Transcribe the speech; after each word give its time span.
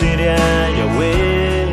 bendeciré 0.00 0.30
a 0.30 0.70
Yahweh 0.78 1.68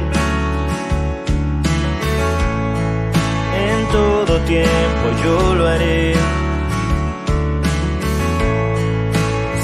en 3.57 3.87
todo 3.91 4.39
tiempo 4.41 5.05
yo 5.23 5.55
lo 5.55 5.67
haré. 5.67 6.13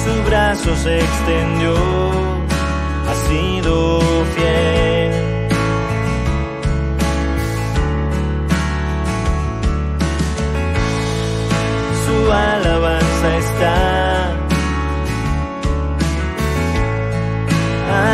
Su 0.04 0.30
brazo 0.30 0.76
se 0.76 1.00
extendió, 1.00 1.74
ha 3.08 3.16
sido 3.28 4.00
fiel. 4.36 4.89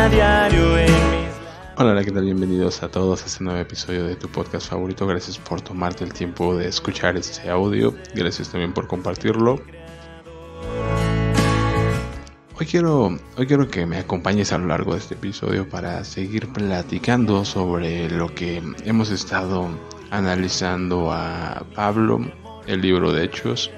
A 0.06 0.08
diario 0.08 0.78
en 0.78 0.86
mis 0.86 1.28
Hola, 1.76 1.90
hola, 1.90 2.04
¿qué 2.04 2.12
tal? 2.12 2.24
Bienvenidos 2.24 2.80
a 2.84 2.88
todos 2.88 3.24
a 3.24 3.26
este 3.26 3.42
nuevo 3.42 3.58
episodio 3.58 4.04
de 4.06 4.14
tu 4.14 4.28
podcast 4.28 4.70
favorito. 4.70 5.04
Gracias 5.04 5.36
por 5.36 5.60
tomarte 5.60 6.04
el 6.04 6.12
tiempo 6.12 6.56
de 6.56 6.68
escuchar 6.68 7.16
este 7.16 7.50
audio. 7.50 7.92
Gracias 8.14 8.50
también 8.50 8.72
por 8.72 8.86
compartirlo. 8.86 9.60
Hoy 12.54 12.66
quiero, 12.66 13.18
hoy 13.36 13.46
quiero 13.48 13.68
que 13.68 13.84
me 13.84 13.98
acompañes 13.98 14.52
a 14.52 14.58
lo 14.58 14.66
largo 14.66 14.92
de 14.92 14.98
este 14.98 15.14
episodio 15.14 15.68
para 15.68 16.04
seguir 16.04 16.52
platicando 16.52 17.44
sobre 17.44 18.08
lo 18.08 18.32
que 18.32 18.62
hemos 18.84 19.10
estado 19.10 19.68
analizando 20.10 21.10
a 21.12 21.64
Pablo, 21.74 22.20
el 22.68 22.80
libro 22.80 23.12
de 23.12 23.24
Hechos, 23.24 23.72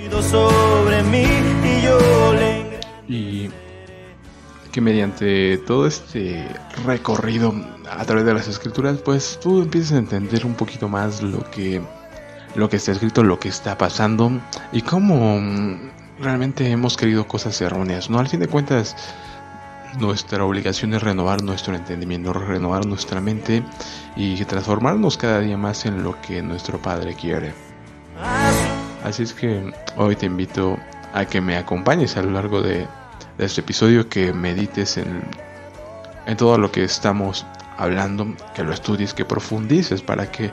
oídos 0.00 0.24
sobre 0.24 1.02
mí 1.04 1.26
y 1.62 1.82
yo 1.82 2.32
le 2.32 2.68
y 3.06 3.50
que 4.68 4.80
mediante 4.80 5.58
todo 5.58 5.86
este 5.86 6.46
recorrido 6.84 7.54
a 7.90 8.04
través 8.04 8.24
de 8.24 8.34
las 8.34 8.48
escrituras, 8.48 8.98
pues 8.98 9.38
tú 9.42 9.62
empiezas 9.62 9.92
a 9.92 9.98
entender 9.98 10.44
un 10.46 10.54
poquito 10.54 10.88
más 10.88 11.22
lo 11.22 11.48
que 11.50 11.82
lo 12.54 12.68
que 12.68 12.76
está 12.76 12.92
escrito, 12.92 13.22
lo 13.22 13.38
que 13.38 13.48
está 13.48 13.78
pasando 13.78 14.32
y 14.72 14.82
cómo 14.82 15.38
mm, 15.38 15.90
realmente 16.20 16.68
hemos 16.70 16.96
querido 16.96 17.26
cosas 17.26 17.60
erróneas, 17.60 18.10
¿no? 18.10 18.18
Al 18.18 18.28
fin 18.28 18.40
de 18.40 18.48
cuentas, 18.48 18.96
nuestra 19.98 20.44
obligación 20.44 20.94
es 20.94 21.02
renovar 21.02 21.42
nuestro 21.42 21.74
entendimiento, 21.74 22.32
renovar 22.32 22.86
nuestra 22.86 23.20
mente 23.20 23.62
y 24.16 24.44
transformarnos 24.44 25.16
cada 25.16 25.40
día 25.40 25.56
más 25.56 25.86
en 25.86 26.02
lo 26.02 26.20
que 26.20 26.42
nuestro 26.42 26.80
Padre 26.80 27.14
quiere. 27.14 27.52
Así 29.04 29.22
es 29.22 29.32
que 29.32 29.72
hoy 29.96 30.16
te 30.16 30.26
invito 30.26 30.76
a 31.14 31.24
que 31.24 31.40
me 31.40 31.56
acompañes 31.56 32.16
a 32.16 32.22
lo 32.22 32.32
largo 32.32 32.60
de, 32.60 32.86
de 33.38 33.46
este 33.46 33.60
episodio, 33.60 34.08
que 34.08 34.32
medites 34.32 34.96
en, 34.96 35.22
en 36.26 36.36
todo 36.36 36.58
lo 36.58 36.70
que 36.70 36.84
estamos 36.84 37.46
hablando, 37.76 38.34
que 38.54 38.64
lo 38.64 38.72
estudies, 38.72 39.14
que 39.14 39.24
profundices 39.24 40.02
para 40.02 40.30
que 40.30 40.50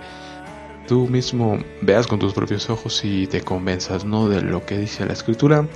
tú 0.88 1.08
mismo 1.08 1.58
veas 1.82 2.08
con 2.08 2.20
tus 2.20 2.34
propios 2.34 2.70
ojos 2.70 3.04
y 3.04 3.28
te 3.28 3.42
convenzas 3.42 4.06
no 4.06 4.30
de 4.30 4.42
lo 4.42 4.66
que 4.66 4.78
dice 4.78 5.06
la 5.06 5.14
escritura, 5.14 5.68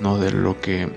no 0.00 0.18
de 0.18 0.30
lo 0.30 0.60
que 0.60 0.88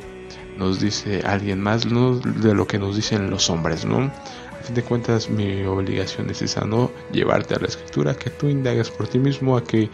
nos 0.58 0.80
dice 0.80 1.22
alguien 1.26 1.60
más, 1.62 1.86
no 1.86 2.16
de 2.16 2.54
lo 2.54 2.68
que 2.68 2.80
nos 2.80 2.96
dicen 2.96 3.30
los 3.30 3.50
hombres, 3.50 3.86
¿no? 3.86 4.00
A 4.00 4.64
fin 4.64 4.76
de 4.76 4.84
cuentas 4.84 5.30
mi 5.30 5.64
obligación 5.64 6.30
es 6.30 6.42
esa, 6.42 6.66
¿no? 6.66 6.92
Llevarte 7.12 7.56
a 7.56 7.60
la 7.60 7.68
escritura, 7.68 8.16
que 8.16 8.30
tú 8.30 8.48
indagues 8.48 8.90
por 8.90 9.08
ti 9.08 9.20
mismo, 9.20 9.58
a 9.58 9.64
que 9.64 9.90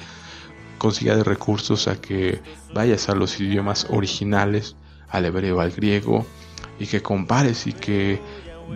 consigas 0.78 1.26
recursos, 1.26 1.88
a 1.88 2.00
que 2.00 2.42
vayas 2.74 3.10
a 3.10 3.16
los 3.16 3.40
idiomas 3.40 3.88
originales, 3.90 4.76
al 5.12 5.26
hebreo, 5.26 5.62
al 5.62 5.72
griego, 5.72 6.26
y 6.80 6.88
que 6.88 7.02
compares 7.02 7.68
y 7.68 7.74
que 7.74 8.20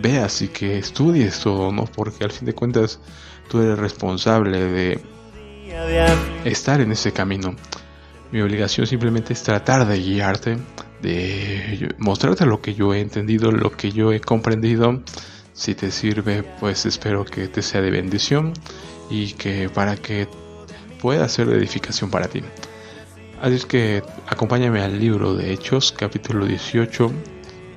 veas 0.00 0.42
y 0.42 0.48
que 0.48 0.78
estudies 0.78 1.40
todo, 1.40 1.72
¿no? 1.72 1.84
Porque 1.86 2.24
al 2.24 2.30
fin 2.30 2.46
de 2.46 2.54
cuentas 2.54 3.00
tú 3.48 3.60
eres 3.60 3.78
responsable 3.78 4.64
de 4.64 5.00
estar 6.44 6.80
en 6.80 6.92
ese 6.92 7.12
camino. 7.12 7.56
Mi 8.32 8.40
obligación 8.40 8.86
simplemente 8.86 9.32
es 9.32 9.42
tratar 9.42 9.86
de 9.86 9.98
guiarte, 9.98 10.58
de 11.02 11.94
mostrarte 11.98 12.44
lo 12.46 12.60
que 12.60 12.74
yo 12.74 12.92
he 12.94 13.00
entendido, 13.00 13.50
lo 13.52 13.70
que 13.70 13.92
yo 13.92 14.12
he 14.12 14.20
comprendido. 14.20 15.02
Si 15.52 15.74
te 15.74 15.90
sirve, 15.90 16.42
pues 16.42 16.84
espero 16.86 17.24
que 17.24 17.48
te 17.48 17.62
sea 17.62 17.80
de 17.80 17.90
bendición 17.90 18.52
y 19.08 19.32
que 19.32 19.68
para 19.68 19.96
que 19.96 20.28
pueda 21.00 21.28
ser 21.28 21.46
de 21.46 21.56
edificación 21.56 22.10
para 22.10 22.28
ti. 22.28 22.42
Así 23.40 23.54
es 23.54 23.66
que 23.66 24.02
acompáñame 24.26 24.80
al 24.80 24.98
libro 24.98 25.34
de 25.34 25.52
Hechos, 25.52 25.92
capítulo 25.92 26.46
18, 26.46 27.12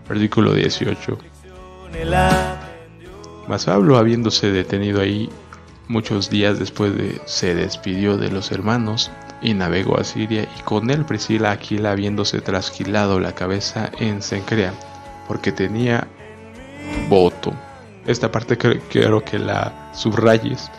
versículo 0.07 0.53
18. 0.53 1.17
Mas 3.47 3.65
Pablo, 3.65 3.97
habiéndose 3.97 4.51
detenido 4.51 5.01
ahí 5.01 5.29
muchos 5.87 6.29
días 6.29 6.59
después 6.59 6.95
de 6.95 7.19
se 7.25 7.55
despidió 7.55 8.15
de 8.15 8.31
los 8.31 8.51
hermanos 8.51 9.11
y 9.41 9.53
navegó 9.53 9.99
a 9.99 10.03
Siria 10.03 10.47
y 10.57 10.61
con 10.61 10.89
él 10.91 11.03
Priscila 11.03 11.51
Aquila 11.51 11.91
habiéndose 11.91 12.41
trasquilado 12.41 13.19
la 13.19 13.33
cabeza 13.33 13.91
en 13.99 14.21
Sencrea 14.21 14.73
porque 15.27 15.51
tenía 15.51 16.07
voto. 17.09 17.53
Esta 18.05 18.31
parte 18.31 18.57
quiero 18.57 19.23
que 19.25 19.39
la 19.39 19.91
subrayes, 19.93 20.71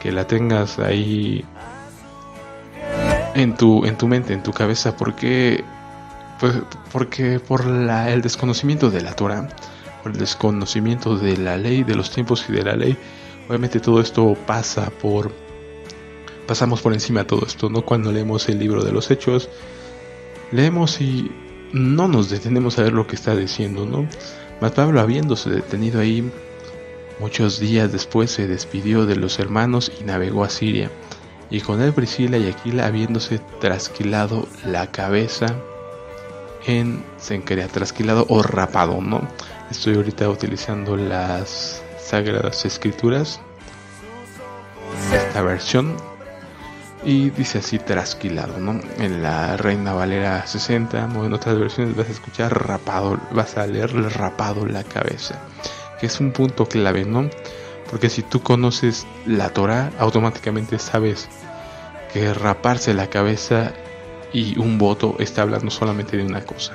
que 0.00 0.10
la 0.10 0.26
tengas 0.26 0.78
ahí 0.78 1.44
en 3.34 3.56
tu, 3.56 3.84
en 3.84 3.98
tu 3.98 4.08
mente, 4.08 4.32
en 4.32 4.42
tu 4.42 4.52
cabeza, 4.52 4.96
porque, 4.96 5.64
pues, 6.40 6.54
porque 6.92 7.40
por 7.40 7.66
la, 7.66 8.10
el 8.10 8.22
desconocimiento 8.22 8.90
de 8.90 9.02
la 9.02 9.14
Torah, 9.14 9.48
por 10.02 10.12
el 10.12 10.18
desconocimiento 10.18 11.16
de 11.16 11.36
la 11.36 11.56
ley, 11.56 11.82
de 11.84 11.94
los 11.94 12.10
tiempos 12.10 12.46
y 12.48 12.52
de 12.52 12.62
la 12.62 12.76
ley, 12.76 12.96
obviamente 13.48 13.80
todo 13.80 14.00
esto 14.00 14.36
pasa 14.46 14.90
por, 14.90 15.32
pasamos 16.46 16.80
por 16.80 16.92
encima 16.92 17.20
de 17.20 17.26
todo 17.26 17.44
esto, 17.46 17.68
¿no? 17.68 17.82
Cuando 17.82 18.12
leemos 18.12 18.48
el 18.48 18.58
libro 18.58 18.84
de 18.84 18.92
los 18.92 19.10
hechos, 19.10 19.48
leemos 20.52 21.00
y 21.00 21.30
no 21.72 22.06
nos 22.06 22.30
detenemos 22.30 22.78
a 22.78 22.82
ver 22.82 22.92
lo 22.92 23.06
que 23.06 23.16
está 23.16 23.34
diciendo, 23.34 23.84
¿no? 23.84 24.06
Mas 24.60 24.72
Pablo, 24.72 25.00
habiéndose 25.00 25.50
detenido 25.50 26.00
ahí, 26.00 26.30
muchos 27.18 27.58
días 27.58 27.90
después 27.92 28.30
se 28.30 28.46
despidió 28.46 29.06
de 29.06 29.16
los 29.16 29.40
hermanos 29.40 29.90
y 30.00 30.04
navegó 30.04 30.44
a 30.44 30.50
Siria 30.50 30.90
y 31.54 31.60
con 31.60 31.80
él 31.80 31.92
Priscila 31.92 32.36
y 32.36 32.48
Aquila 32.48 32.86
habiéndose 32.86 33.38
trasquilado 33.60 34.48
la 34.64 34.90
cabeza 34.90 35.46
en 36.66 37.04
Sencrea, 37.16 37.68
trasquilado 37.68 38.26
o 38.28 38.42
rapado, 38.42 39.00
¿no? 39.00 39.20
Estoy 39.70 39.94
ahorita 39.94 40.28
utilizando 40.28 40.96
las 40.96 41.80
Sagradas 41.96 42.64
Escrituras, 42.64 43.40
esta 45.14 45.42
versión, 45.42 45.96
y 47.04 47.30
dice 47.30 47.58
así 47.58 47.78
trasquilado, 47.78 48.58
¿no? 48.58 48.80
En 48.98 49.22
la 49.22 49.56
Reina 49.56 49.92
Valera 49.92 50.44
60, 50.44 51.08
o 51.16 51.24
en 51.24 51.34
otras 51.34 51.56
versiones 51.56 51.94
vas 51.94 52.08
a 52.08 52.12
escuchar 52.12 52.66
rapado, 52.66 53.16
vas 53.30 53.56
a 53.56 53.64
leer 53.68 53.92
rapado 53.92 54.66
la 54.66 54.82
cabeza, 54.82 55.38
que 56.00 56.06
es 56.06 56.18
un 56.18 56.32
punto 56.32 56.66
clave, 56.66 57.04
¿no? 57.04 57.30
Porque 57.88 58.10
si 58.10 58.22
tú 58.22 58.42
conoces 58.42 59.06
la 59.24 59.50
Torah, 59.50 59.92
automáticamente 60.00 60.80
sabes 60.80 61.28
que 62.14 62.32
raparse 62.32 62.94
la 62.94 63.08
cabeza 63.08 63.72
y 64.32 64.56
un 64.60 64.78
voto 64.78 65.16
está 65.18 65.42
hablando 65.42 65.68
solamente 65.68 66.16
de 66.16 66.24
una 66.24 66.42
cosa. 66.42 66.74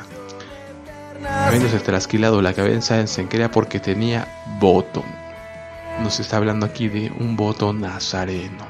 Habiéndose 1.26 1.80
trasquilado 1.80 2.42
la 2.42 2.54
cabeza 2.54 3.08
se 3.08 3.26
crea 3.26 3.50
porque 3.50 3.80
tenía 3.80 4.28
voto. 4.60 5.02
Nos 6.04 6.20
está 6.20 6.36
hablando 6.36 6.66
aquí 6.66 6.90
de 6.90 7.10
un 7.20 7.38
voto 7.38 7.72
nazareno. 7.72 8.68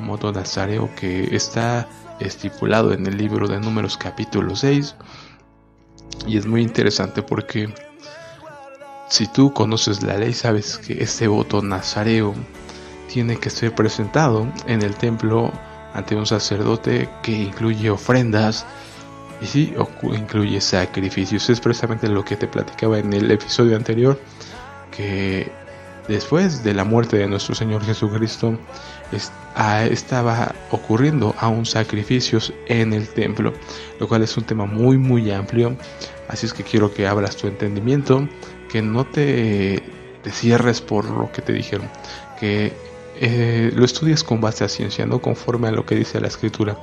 Un 0.00 0.08
voto 0.08 0.32
nazareo 0.32 0.88
que 0.96 1.36
está 1.36 1.86
estipulado 2.20 2.94
en 2.94 3.06
el 3.06 3.18
libro 3.18 3.46
de 3.46 3.60
Números 3.60 3.98
capítulo 3.98 4.56
6. 4.56 4.96
Y 6.26 6.38
es 6.38 6.46
muy 6.46 6.62
interesante 6.62 7.22
porque 7.22 7.68
si 9.10 9.26
tú 9.26 9.52
conoces 9.52 10.02
la 10.02 10.16
ley, 10.16 10.32
sabes 10.32 10.78
que 10.78 11.02
este 11.02 11.28
voto 11.28 11.60
nazareo 11.60 12.34
tiene 13.12 13.36
que 13.36 13.50
ser 13.50 13.74
presentado 13.74 14.50
en 14.66 14.80
el 14.80 14.94
templo 14.94 15.52
ante 15.94 16.14
un 16.14 16.26
sacerdote 16.26 17.08
que 17.22 17.32
incluye 17.32 17.90
ofrendas 17.90 18.66
y 19.40 19.46
sí, 19.46 19.74
incluye 20.02 20.60
sacrificios. 20.60 21.48
Es 21.48 21.60
precisamente 21.60 22.08
lo 22.08 22.24
que 22.24 22.36
te 22.36 22.46
platicaba 22.48 22.98
en 22.98 23.12
el 23.12 23.30
episodio 23.30 23.76
anterior, 23.76 24.20
que 24.96 25.50
después 26.08 26.64
de 26.64 26.74
la 26.74 26.84
muerte 26.84 27.18
de 27.18 27.28
nuestro 27.28 27.54
Señor 27.54 27.84
Jesucristo 27.84 28.58
es- 29.12 29.30
estaba 29.90 30.54
ocurriendo 30.70 31.34
aún 31.38 31.66
sacrificios 31.66 32.52
en 32.66 32.92
el 32.92 33.08
templo, 33.08 33.52
lo 34.00 34.08
cual 34.08 34.22
es 34.22 34.36
un 34.36 34.44
tema 34.44 34.66
muy 34.66 34.98
muy 34.98 35.30
amplio. 35.30 35.76
Así 36.28 36.46
es 36.46 36.52
que 36.52 36.62
quiero 36.62 36.92
que 36.92 37.06
abras 37.06 37.36
tu 37.36 37.46
entendimiento, 37.48 38.28
que 38.70 38.82
no 38.82 39.04
te, 39.06 39.82
te 40.22 40.30
cierres 40.30 40.80
por 40.80 41.04
lo 41.06 41.30
que 41.32 41.42
te 41.42 41.52
dijeron, 41.52 41.88
que 42.38 42.72
eh, 43.20 43.72
lo 43.74 43.84
estudies 43.84 44.22
con 44.22 44.40
base 44.40 44.64
a 44.64 44.68
ciencia, 44.68 45.04
no 45.04 45.20
conforme 45.20 45.68
a 45.68 45.72
lo 45.72 45.84
que 45.84 45.94
dice 45.94 46.20
la 46.20 46.28
escritura. 46.28 46.78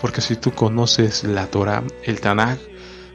Porque 0.00 0.20
si 0.20 0.36
tú 0.36 0.52
conoces 0.52 1.24
la 1.24 1.46
Torah, 1.46 1.84
el 2.02 2.20
Tanakh, 2.20 2.58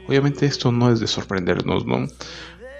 obviamente 0.06 0.46
esto 0.46 0.70
no 0.70 0.90
es 0.92 1.00
de 1.00 1.06
sorprendernos, 1.06 1.84
¿no? 1.86 2.06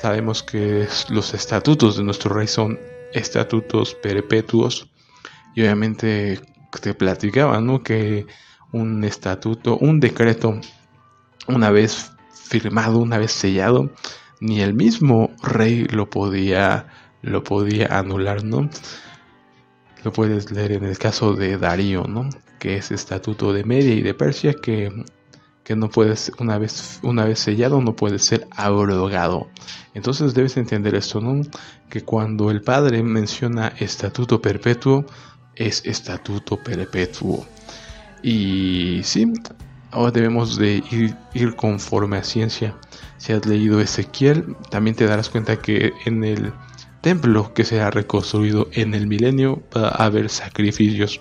Sabemos 0.01 0.43
que 0.43 0.87
los 1.11 1.35
estatutos 1.35 1.97
de 1.97 2.05
nuestro 2.05 2.35
rey 2.35 2.47
son 2.47 2.79
estatutos 3.13 3.95
perpetuos 3.95 4.89
y 5.55 5.63
obviamente 5.63 6.41
te 6.81 6.95
platicaba, 6.95 7.61
¿no? 7.61 7.83
Que 7.83 8.27
un 8.73 9.05
estatuto, 9.05 9.77
un 9.77 10.01
decreto, 10.01 10.61
una 11.49 11.71
vez 11.71 12.13
firmado, 12.33 12.99
una 12.99 13.19
vez 13.19 13.33
sellado, 13.33 13.91
ni 14.41 14.61
el 14.61 14.75
mismo 14.75 15.31
rey 15.43 15.85
lo 15.85 16.09
podía, 16.09 16.87
lo 17.23 17.43
podía 17.43 17.99
anular, 17.99 18.45
¿no? 18.45 18.71
Lo 20.05 20.13
puedes 20.13 20.51
leer 20.51 20.73
en 20.73 20.85
el 20.85 20.99
caso 20.99 21.35
de 21.35 21.59
Darío, 21.59 22.05
¿no? 22.05 22.29
Que 22.59 22.77
es 22.77 22.91
estatuto 22.91 23.53
de 23.53 23.65
Media 23.65 23.95
y 23.95 24.03
de 24.03 24.15
Persia 24.15 24.55
que, 24.55 24.91
que 25.63 25.77
no 25.77 25.91
puede 25.91 26.15
una 26.39 26.59
vez, 26.59 27.01
una 27.03 27.25
vez 27.25 27.39
sellado, 27.39 27.81
no 27.81 27.95
puede 27.95 28.19
ser 28.19 28.47
abrogado. 28.51 29.49
Entonces 29.95 30.35
debes 30.35 30.57
entender 30.57 30.95
esto, 30.95 31.21
¿no? 31.21 31.43
Que 31.89 32.03
cuando 32.03 32.51
el 32.51 32.63
padre 32.63 33.03
menciona 33.03 33.69
estatuto 33.79 34.41
perpetuo, 34.41 35.05
es 35.55 35.85
estatuto 35.85 36.57
perpetuo. 36.57 37.47
Y 38.23 39.01
sí, 39.05 39.33
ahora 39.91 40.13
debemos 40.13 40.57
de 40.57 40.83
ir, 40.91 41.17
ir, 41.35 41.57
conforme 41.57 42.17
a 42.19 42.25
ciencia. 42.25 42.77
Si 43.19 43.33
has 43.33 43.45
leído 43.47 43.81
Ezequiel, 43.81 44.57
también 44.71 44.97
te 44.97 45.07
darás 45.07 45.29
cuenta 45.29 45.57
que 45.57 45.93
en 46.05 46.25
el 46.25 46.53
templo 47.01 47.55
que 47.55 47.65
se 47.65 47.81
ha 47.81 47.91
reconstruido 47.91 48.69
en 48.73 48.95
el 48.95 49.07
milenio 49.07 49.63
va 49.77 49.89
a 49.89 50.05
haber 50.05 50.29
sacrificios. 50.31 51.21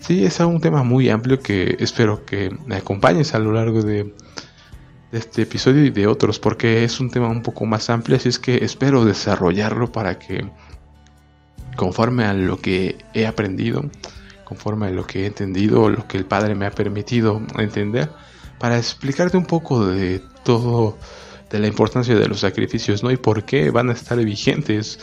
Sí, 0.00 0.24
es 0.24 0.40
un 0.40 0.60
tema 0.60 0.82
muy 0.82 1.10
amplio 1.10 1.40
que 1.40 1.76
espero 1.80 2.24
que 2.24 2.56
me 2.66 2.76
acompañes 2.76 3.34
a 3.34 3.38
lo 3.38 3.52
largo 3.52 3.82
de, 3.82 4.14
de 5.12 5.18
este 5.18 5.42
episodio 5.42 5.84
y 5.84 5.90
de 5.90 6.06
otros, 6.06 6.38
porque 6.38 6.84
es 6.84 7.00
un 7.00 7.10
tema 7.10 7.28
un 7.28 7.42
poco 7.42 7.66
más 7.66 7.90
amplio, 7.90 8.16
así 8.16 8.28
es 8.28 8.38
que 8.38 8.64
espero 8.64 9.04
desarrollarlo 9.04 9.92
para 9.92 10.18
que 10.18 10.48
conforme 11.76 12.24
a 12.24 12.34
lo 12.34 12.60
que 12.60 12.98
he 13.14 13.26
aprendido, 13.26 13.84
conforme 14.44 14.86
a 14.86 14.90
lo 14.90 15.06
que 15.06 15.22
he 15.22 15.26
entendido, 15.26 15.88
lo 15.88 16.06
que 16.08 16.18
el 16.18 16.24
Padre 16.24 16.54
me 16.54 16.66
ha 16.66 16.70
permitido 16.70 17.40
entender, 17.56 18.10
para 18.58 18.76
explicarte 18.76 19.36
un 19.36 19.46
poco 19.46 19.86
de 19.86 20.20
todo, 20.42 20.98
de 21.50 21.58
la 21.58 21.66
importancia 21.66 22.14
de 22.14 22.28
los 22.28 22.40
sacrificios, 22.40 23.02
¿no? 23.02 23.10
Y 23.10 23.16
por 23.16 23.44
qué 23.44 23.70
van 23.70 23.90
a 23.90 23.92
estar 23.92 24.18
vigentes 24.22 24.98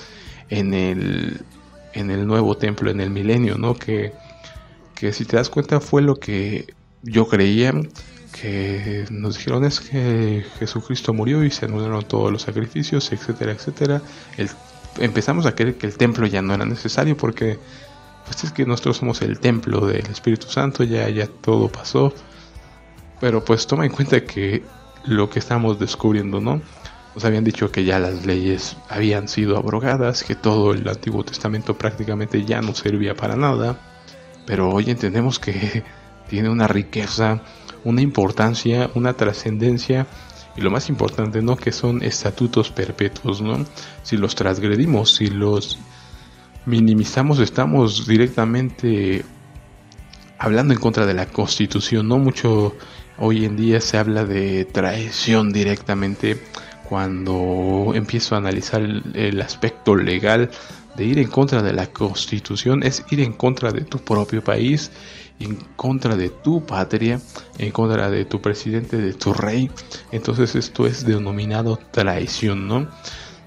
en 0.49 0.73
el, 0.73 1.41
en 1.93 2.11
el 2.11 2.27
nuevo 2.27 2.55
templo, 2.57 2.91
en 2.91 3.01
el 3.01 3.09
milenio, 3.09 3.57
¿no? 3.57 3.75
Que, 3.75 4.13
que 4.93 5.11
si 5.11 5.25
te 5.25 5.37
das 5.37 5.49
cuenta 5.49 5.79
fue 5.79 6.01
lo 6.01 6.19
que 6.19 6.73
yo 7.01 7.27
creía, 7.27 7.73
que 8.39 9.05
nos 9.09 9.37
dijeron 9.37 9.63
es 9.65 9.79
que 9.79 10.45
Jesucristo 10.59 11.13
murió 11.13 11.43
y 11.43 11.51
se 11.51 11.65
anularon 11.65 12.03
todos 12.03 12.31
los 12.31 12.43
sacrificios, 12.43 13.11
etcétera, 13.11 13.53
etcétera. 13.53 14.01
empezamos 14.99 15.45
a 15.45 15.55
creer 15.55 15.75
que 15.75 15.87
el 15.87 15.97
templo 15.97 16.27
ya 16.27 16.41
no 16.41 16.53
era 16.53 16.65
necesario 16.65 17.15
porque 17.15 17.57
pues 18.25 18.43
es 18.43 18.51
que 18.51 18.65
nosotros 18.65 18.97
somos 18.97 19.21
el 19.21 19.39
templo 19.39 19.85
del 19.85 20.05
Espíritu 20.07 20.47
Santo, 20.47 20.83
ya, 20.83 21.07
ya 21.09 21.27
todo 21.27 21.69
pasó. 21.69 22.13
Pero 23.21 23.45
pues 23.45 23.67
toma 23.67 23.85
en 23.85 23.91
cuenta 23.91 24.25
que 24.25 24.63
lo 25.07 25.29
que 25.29 25.39
estamos 25.39 25.79
descubriendo, 25.79 26.41
¿no? 26.41 26.61
Nos 27.13 27.23
habían 27.23 27.43
dicho 27.43 27.71
que 27.71 27.85
ya 27.85 27.97
las 27.97 28.25
leyes 28.25 28.75
habían 28.89 29.27
sido 29.27 29.57
abrogadas, 29.57 30.23
que 30.23 30.35
todo 30.35 30.73
el 30.73 30.87
Antiguo 30.87 31.23
Testamento 31.23 31.77
prácticamente 31.77 32.43
ya 32.43 32.61
no 32.61 32.75
servía 32.75 33.15
para 33.15 33.35
nada. 33.35 33.79
Pero 34.45 34.69
hoy 34.69 34.89
entendemos 34.89 35.39
que 35.39 35.83
tiene 36.29 36.49
una 36.49 36.67
riqueza, 36.67 37.41
una 37.83 38.01
importancia, 38.01 38.89
una 38.95 39.13
trascendencia 39.13 40.07
y 40.57 40.61
lo 40.61 40.71
más 40.71 40.89
importante, 40.89 41.41
¿no? 41.41 41.55
Que 41.55 41.71
son 41.71 42.03
estatutos 42.03 42.71
perpetuos, 42.71 43.41
¿no? 43.41 43.65
Si 44.03 44.17
los 44.17 44.35
transgredimos, 44.35 45.15
si 45.15 45.27
los 45.27 45.79
minimizamos, 46.65 47.39
estamos 47.39 48.07
directamente 48.07 49.23
hablando 50.37 50.73
en 50.73 50.79
contra 50.79 51.05
de 51.05 51.13
la 51.13 51.27
constitución, 51.27 52.07
no 52.07 52.17
mucho 52.17 52.75
hoy 53.17 53.45
en 53.45 53.55
día 53.55 53.81
se 53.81 53.97
habla 53.97 54.25
de 54.25 54.65
traición 54.65 55.51
directamente 55.51 56.41
cuando 56.87 57.91
empiezo 57.95 58.35
a 58.35 58.37
analizar 58.37 58.81
el, 58.81 59.41
aspecto 59.41 59.95
legal 59.95 60.51
de 60.95 61.05
ir 61.05 61.19
en 61.19 61.29
contra 61.29 61.61
de 61.61 61.73
la 61.73 61.87
constitución 61.87 62.83
es 62.83 63.03
ir 63.09 63.19
en 63.19 63.33
contra 63.33 63.71
de 63.71 63.81
tu 63.81 63.99
propio 63.99 64.43
país 64.43 64.91
en 65.39 65.55
contra 65.75 66.15
de 66.15 66.29
tu 66.29 66.65
patria, 66.65 67.19
en 67.57 67.71
contra 67.71 68.09
de 68.09 68.25
tu 68.25 68.41
presidente, 68.41 68.97
de 68.97 69.13
tu 69.13 69.33
rey. 69.33 69.69
Entonces 70.11 70.55
esto 70.55 70.87
es 70.87 71.05
denominado 71.05 71.77
traición, 71.91 72.67
¿no? 72.67 72.87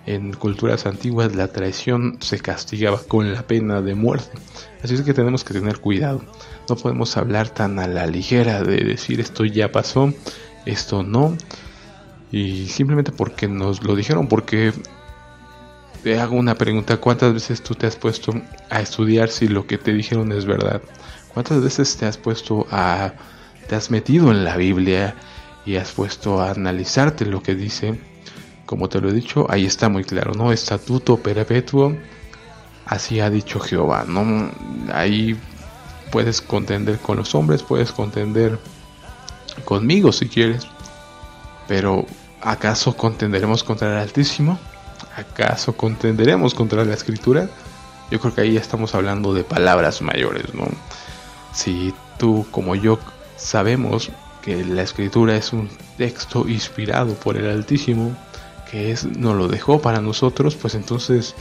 En 0.08 0.32
culturas 0.32 0.87
antiguas 0.87 1.37
la 1.37 1.49
traición 1.49 2.16
se 2.20 2.38
castigaba 2.38 2.99
con 3.06 3.31
la 3.31 3.46
pena 3.46 3.82
de 3.82 3.94
muerte. 3.94 4.38
Así 4.82 4.94
es 4.94 5.02
que 5.02 5.12
tenemos 5.12 5.44
que 5.44 5.52
tener 5.52 5.81
cuidado. 5.81 6.22
No 6.66 6.76
podemos 6.76 7.19
hablar 7.19 7.50
tan 7.50 7.78
a 7.78 7.87
la 7.87 8.06
ligera 8.06 8.62
de 8.62 8.84
decir 8.84 9.20
esto 9.20 9.44
ya 9.44 9.70
pasó, 9.70 10.14
esto 10.64 11.02
no. 11.02 11.37
Y 12.32 12.69
simplemente 12.69 13.12
porque 13.12 13.49
nos 13.49 13.82
lo 13.82 13.94
dijeron, 13.94 14.28
porque 14.28 14.72
te 16.02 16.19
hago 16.19 16.37
una 16.37 16.55
pregunta, 16.55 16.96
¿cuántas 16.96 17.34
veces 17.34 17.62
tú 17.62 17.75
te 17.75 17.87
has 17.87 17.96
puesto 17.96 18.32
a 18.70 18.81
estudiar 18.81 19.28
si 19.28 19.46
lo 19.46 19.66
que 19.66 19.76
te 19.76 19.93
dijeron 19.93 20.32
es 20.32 20.46
verdad? 20.46 20.81
¿Cuántas 21.34 21.62
veces 21.62 21.99
te 21.99 22.06
has 22.06 22.16
puesto 22.16 22.66
a... 22.70 23.12
te 23.69 23.76
has 23.76 23.90
metido 23.90 24.31
en 24.31 24.43
la 24.43 24.56
Biblia 24.56 25.16
y 25.66 25.76
has 25.76 25.93
puesto 25.93 26.40
a 26.40 26.52
analizarte 26.52 27.26
lo 27.26 27.43
que 27.43 27.55
dice? 27.55 28.00
Como 28.69 28.91
te 28.91 29.00
lo 29.00 29.09
he 29.09 29.15
dicho, 29.15 29.47
ahí 29.49 29.65
está 29.65 29.88
muy 29.88 30.05
claro, 30.05 30.35
¿no? 30.35 30.53
Estatuto 30.53 31.17
perpetuo, 31.17 31.97
así 32.85 33.19
ha 33.19 33.31
dicho 33.31 33.61
Jehová, 33.61 34.05
¿no? 34.06 34.50
Ahí 34.93 35.41
puedes 36.12 36.43
contender 36.43 36.99
con 36.99 37.17
los 37.17 37.35
hombres, 37.35 37.62
puedes 37.62 37.93
contender 37.93 38.59
conmigo 39.65 40.12
si 40.12 40.29
quieres, 40.29 40.67
pero 41.67 42.05
¿acaso 42.43 42.94
contenderemos 42.94 43.65
contra 43.65 43.91
el 43.91 43.99
Altísimo? 44.00 44.59
¿Acaso 45.17 45.75
contenderemos 45.75 46.53
contra 46.53 46.85
la 46.85 46.93
Escritura? 46.93 47.49
Yo 48.11 48.20
creo 48.20 48.35
que 48.35 48.43
ahí 48.43 48.59
estamos 48.59 48.94
hablando 48.94 49.32
de 49.32 49.44
palabras 49.44 50.03
mayores, 50.03 50.53
¿no? 50.53 50.69
Si 51.55 51.94
tú 52.19 52.47
como 52.50 52.75
yo 52.75 52.99
sabemos 53.38 54.11
que 54.43 54.62
la 54.62 54.82
Escritura 54.82 55.37
es 55.37 55.55
un 55.55 55.70
texto 55.97 56.47
inspirado 56.47 57.15
por 57.15 57.38
el 57.38 57.49
Altísimo, 57.49 58.15
que 58.70 58.93
es, 58.93 59.05
nos 59.05 59.37
lo 59.37 59.48
dejó 59.48 59.81
para 59.81 60.01
nosotros, 60.01 60.56
pues 60.56 60.75
entonces 60.75 61.34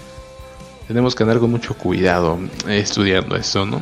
tenemos 0.87 1.15
que 1.15 1.23
andar 1.23 1.39
con 1.39 1.51
mucho 1.51 1.77
cuidado 1.77 2.39
estudiando 2.67 3.35
esto, 3.35 3.65
¿no? 3.65 3.81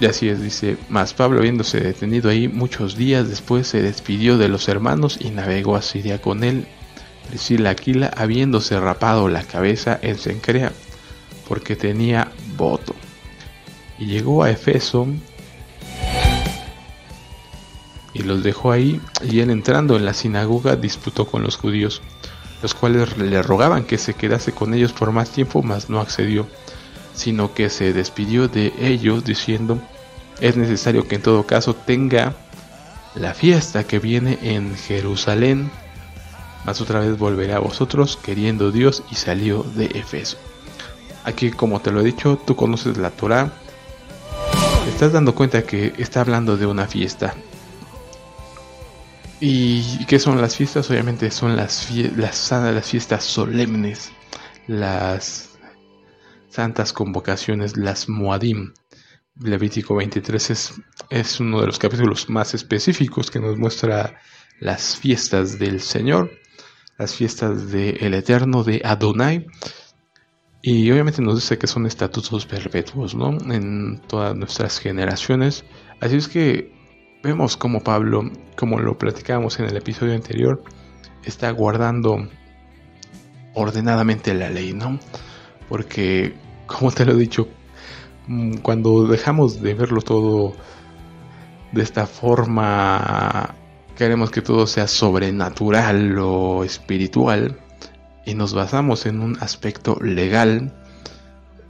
Y 0.00 0.06
así 0.06 0.28
es, 0.28 0.42
dice, 0.42 0.76
más 0.88 1.14
Pablo 1.14 1.38
habiéndose 1.38 1.80
detenido 1.80 2.28
ahí 2.28 2.48
muchos 2.48 2.96
días 2.96 3.28
después 3.28 3.68
se 3.68 3.80
despidió 3.80 4.36
de 4.36 4.48
los 4.48 4.68
hermanos 4.68 5.18
y 5.20 5.30
navegó 5.30 5.76
a 5.76 5.82
Siria 5.82 6.20
con 6.20 6.44
él. 6.44 6.66
Priscila 7.28 7.70
Aquila 7.70 8.08
habiéndose 8.14 8.78
rapado 8.78 9.28
la 9.28 9.44
cabeza 9.44 9.98
en 10.02 10.18
Sencrea, 10.18 10.72
porque 11.48 11.74
tenía 11.76 12.32
voto. 12.56 12.94
Y 13.98 14.06
llegó 14.06 14.42
a 14.42 14.50
Efeso 14.50 15.06
y 18.14 18.22
los 18.22 18.42
dejó 18.42 18.70
ahí, 18.70 19.00
y 19.28 19.40
él 19.40 19.50
entrando 19.50 19.96
en 19.96 20.04
la 20.04 20.14
sinagoga 20.14 20.76
disputó 20.76 21.26
con 21.26 21.42
los 21.42 21.56
judíos, 21.56 22.00
los 22.62 22.72
cuales 22.72 23.18
le 23.18 23.42
rogaban 23.42 23.84
que 23.84 23.98
se 23.98 24.14
quedase 24.14 24.52
con 24.52 24.72
ellos 24.72 24.92
por 24.92 25.12
más 25.12 25.30
tiempo, 25.30 25.62
mas 25.62 25.90
no 25.90 26.00
accedió, 26.00 26.46
sino 27.14 27.52
que 27.52 27.68
se 27.68 27.92
despidió 27.92 28.48
de 28.48 28.72
ellos 28.80 29.24
diciendo, 29.24 29.78
es 30.40 30.56
necesario 30.56 31.06
que 31.06 31.16
en 31.16 31.22
todo 31.22 31.44
caso 31.44 31.74
tenga 31.74 32.34
la 33.14 33.34
fiesta 33.34 33.84
que 33.84 33.98
viene 33.98 34.38
en 34.42 34.76
Jerusalén, 34.76 35.70
mas 36.64 36.80
otra 36.80 37.00
vez 37.00 37.18
volverá 37.18 37.56
a 37.56 37.60
vosotros 37.60 38.18
queriendo 38.22 38.72
Dios 38.72 39.02
y 39.10 39.16
salió 39.16 39.62
de 39.62 39.86
Efeso. 39.86 40.38
Aquí 41.24 41.50
como 41.50 41.80
te 41.80 41.90
lo 41.90 42.00
he 42.00 42.04
dicho, 42.04 42.38
tú 42.44 42.56
conoces 42.56 42.96
la 42.96 43.10
Torah, 43.10 43.52
estás 44.88 45.12
dando 45.12 45.34
cuenta 45.34 45.62
que 45.62 45.92
está 45.98 46.20
hablando 46.20 46.56
de 46.56 46.66
una 46.66 46.86
fiesta, 46.86 47.34
¿Y 49.46 50.06
qué 50.06 50.18
son 50.18 50.40
las 50.40 50.56
fiestas? 50.56 50.90
Obviamente 50.90 51.30
son 51.30 51.54
las, 51.54 51.90
las, 52.16 52.50
las 52.50 52.90
fiestas 52.90 53.24
solemnes, 53.24 54.10
las 54.66 55.58
santas 56.48 56.94
convocaciones, 56.94 57.76
las 57.76 58.08
Moadim. 58.08 58.72
Levítico 59.38 59.96
23 59.96 60.50
es, 60.50 60.72
es 61.10 61.40
uno 61.40 61.60
de 61.60 61.66
los 61.66 61.78
capítulos 61.78 62.30
más 62.30 62.54
específicos 62.54 63.30
que 63.30 63.38
nos 63.38 63.58
muestra 63.58 64.18
las 64.60 64.96
fiestas 64.96 65.58
del 65.58 65.82
Señor, 65.82 66.30
las 66.96 67.14
fiestas 67.14 67.70
del 67.70 68.14
Eterno 68.14 68.64
de 68.64 68.80
Adonai. 68.82 69.46
Y 70.62 70.90
obviamente 70.90 71.20
nos 71.20 71.34
dice 71.34 71.58
que 71.58 71.66
son 71.66 71.84
estatutos 71.84 72.46
perpetuos, 72.46 73.14
¿no? 73.14 73.36
En 73.52 74.00
todas 74.08 74.34
nuestras 74.34 74.78
generaciones. 74.78 75.66
Así 76.00 76.16
es 76.16 76.28
que 76.28 76.72
vemos 77.24 77.56
como 77.56 77.82
Pablo, 77.82 78.30
como 78.54 78.78
lo 78.78 78.98
platicábamos 78.98 79.58
en 79.58 79.64
el 79.64 79.76
episodio 79.76 80.14
anterior, 80.14 80.62
está 81.24 81.50
guardando 81.50 82.28
ordenadamente 83.54 84.34
la 84.34 84.50
ley, 84.50 84.74
¿no? 84.74 85.00
Porque, 85.68 86.34
como 86.66 86.92
te 86.92 87.06
lo 87.06 87.12
he 87.12 87.16
dicho, 87.16 87.48
mm, 88.28 88.58
cuando 88.58 89.06
dejamos 89.06 89.62
de 89.62 89.72
verlo 89.72 90.02
todo 90.02 90.54
de 91.72 91.82
esta 91.82 92.06
forma, 92.06 93.54
queremos 93.96 94.30
que 94.30 94.42
todo 94.42 94.66
sea 94.66 94.86
sobrenatural 94.86 96.18
o 96.18 96.62
espiritual 96.62 97.58
y 98.26 98.34
nos 98.34 98.52
basamos 98.52 99.06
en 99.06 99.20
un 99.20 99.38
aspecto 99.40 99.96
legal, 100.02 100.74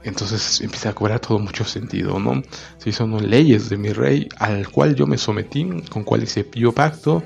entonces 0.05 0.61
empieza 0.61 0.89
a 0.89 0.93
cobrar 0.93 1.19
todo 1.19 1.39
mucho 1.39 1.65
sentido, 1.65 2.19
¿no? 2.19 2.41
Si 2.77 2.91
son 2.91 3.29
leyes 3.29 3.69
de 3.69 3.77
mi 3.77 3.89
rey 3.89 4.29
al 4.37 4.69
cual 4.69 4.95
yo 4.95 5.07
me 5.07 5.17
sometí, 5.17 5.67
con 5.89 6.03
cual 6.03 6.23
hice 6.23 6.47
yo 6.53 6.71
pacto, 6.71 7.23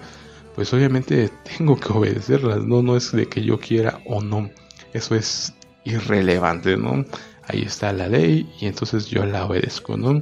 pues 0.55 0.74
obviamente 0.74 1.29
tengo 1.57 1.77
que 1.79 1.91
obedecerlas, 1.91 2.63
¿no? 2.63 2.81
No 2.81 2.95
es 2.95 3.12
de 3.12 3.27
que 3.27 3.43
yo 3.43 3.59
quiera 3.59 4.00
o 4.05 4.21
no, 4.21 4.50
eso 4.93 5.15
es 5.15 5.53
irrelevante, 5.83 6.77
¿no? 6.77 7.05
Ahí 7.43 7.63
está 7.63 7.91
la 7.93 8.07
ley 8.07 8.50
y 8.59 8.67
entonces 8.67 9.07
yo 9.07 9.25
la 9.25 9.45
obedezco, 9.45 9.98
¿no? 9.98 10.21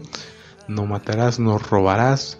No 0.67 0.85
matarás, 0.85 1.39
no 1.39 1.57
robarás, 1.57 2.37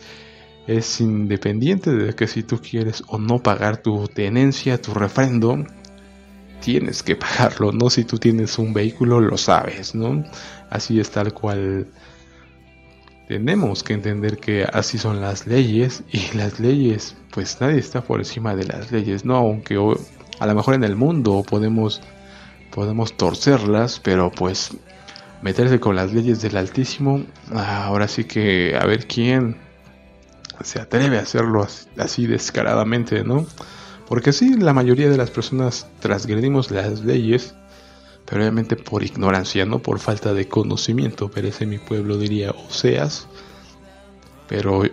es 0.68 1.00
independiente 1.00 1.92
de 1.92 2.14
que 2.14 2.28
si 2.28 2.44
tú 2.44 2.60
quieres 2.60 3.04
o 3.08 3.18
no 3.18 3.40
pagar 3.40 3.78
tu 3.78 4.08
tenencia, 4.08 4.82
tu 4.82 4.94
refrendo, 4.94 5.64
tienes 6.68 7.02
que 7.02 7.16
pagarlo, 7.16 7.72
¿no? 7.72 7.90
Si 7.90 8.04
tú 8.04 8.18
tienes 8.18 8.60
un 8.60 8.74
vehículo, 8.74 9.22
lo 9.22 9.38
sabes, 9.38 9.96
¿no? 9.96 10.26
Así 10.70 11.00
es 11.00 11.10
tal 11.10 11.34
cual. 11.34 11.88
Tenemos 13.30 13.84
que 13.84 13.94
entender 13.94 14.38
que 14.38 14.66
así 14.74 14.98
son 14.98 15.22
las 15.22 15.48
leyes 15.48 16.04
y 16.12 16.36
las 16.36 16.60
leyes, 16.60 17.16
pues 17.32 17.62
nadie 17.62 17.80
está 17.80 18.02
por 18.02 18.20
encima 18.20 18.54
de 18.54 18.66
las 18.66 18.92
leyes, 18.92 19.24
¿no? 19.24 19.38
Aunque 19.38 19.76
a 20.40 20.46
lo 20.46 20.56
mejor 20.56 20.74
en 20.74 20.84
el 20.84 20.98
mundo 20.98 21.46
podemos, 21.50 22.02
podemos 22.72 23.16
torcerlas, 23.16 24.02
pero 24.02 24.30
pues 24.30 24.72
meterse 25.42 25.80
con 25.80 25.96
las 25.96 26.12
leyes 26.12 26.42
del 26.42 26.58
Altísimo, 26.58 27.24
ahora 27.54 28.10
sí 28.10 28.26
que 28.26 28.78
a 28.78 28.86
ver 28.86 29.08
quién 29.08 29.56
se 30.64 30.82
atreve 30.82 31.18
a 31.18 31.22
hacerlo 31.22 31.66
así 31.98 32.28
descaradamente, 32.28 33.24
¿no? 33.24 33.46
Porque 34.08 34.32
sí, 34.32 34.56
la 34.56 34.74
mayoría 34.74 35.10
de 35.10 35.18
las 35.18 35.32
personas 35.32 35.88
transgredimos 36.00 36.72
las 36.72 37.02
leyes, 37.02 37.56
pero 38.26 38.42
obviamente 38.42 38.76
por 38.76 39.04
ignorancia, 39.04 39.66
no 39.66 39.80
por 39.80 40.00
falta 40.00 40.34
de 40.34 40.48
conocimiento, 40.48 41.30
perece 41.30 41.66
mi 41.66 41.78
pueblo, 41.78 42.18
diría 42.18 42.52
Oseas. 42.52 43.28
Pero 44.48 44.84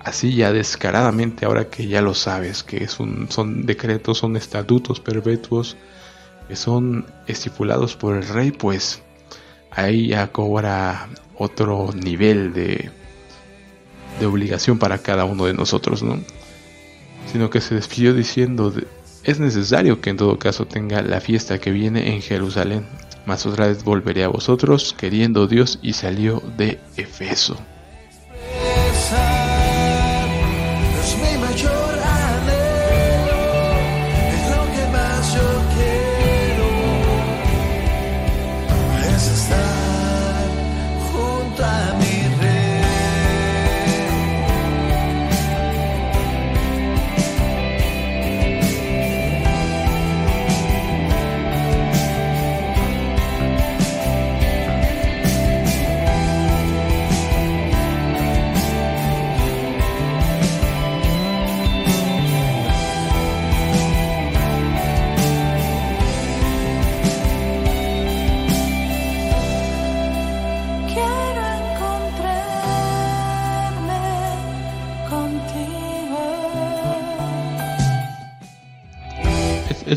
así 0.00 0.34
ya 0.34 0.52
descaradamente, 0.52 1.44
ahora 1.44 1.68
que 1.68 1.86
ya 1.86 2.00
lo 2.00 2.14
sabes, 2.14 2.62
que 2.62 2.84
es 2.84 2.98
un, 2.98 3.30
son 3.30 3.66
decretos, 3.66 4.18
son 4.18 4.36
estatutos 4.36 5.00
perpetuos, 5.00 5.76
que 6.48 6.56
son 6.56 7.06
estipulados 7.26 7.94
por 7.94 8.16
el 8.16 8.26
rey, 8.26 8.52
pues 8.52 9.02
ahí 9.70 10.08
ya 10.08 10.32
cobra 10.32 11.08
otro 11.36 11.90
nivel 11.94 12.54
de, 12.54 12.90
de 14.18 14.26
obligación 14.26 14.78
para 14.78 14.98
cada 14.98 15.24
uno 15.24 15.44
de 15.44 15.54
nosotros, 15.54 16.02
¿no? 16.02 16.20
Sino 17.26 17.50
que 17.50 17.60
se 17.60 17.74
despidió 17.74 18.14
diciendo, 18.14 18.72
es 19.24 19.40
necesario 19.40 20.00
que 20.00 20.10
en 20.10 20.16
todo 20.16 20.38
caso 20.38 20.66
tenga 20.66 21.02
la 21.02 21.20
fiesta 21.20 21.58
que 21.58 21.70
viene 21.70 22.14
en 22.14 22.22
Jerusalén, 22.22 22.84
mas 23.24 23.46
otra 23.46 23.68
vez 23.68 23.84
volveré 23.84 24.24
a 24.24 24.28
vosotros, 24.28 24.94
queriendo 24.98 25.46
Dios, 25.46 25.78
y 25.82 25.92
salió 25.92 26.42
de 26.56 26.78
Efeso. 26.96 27.56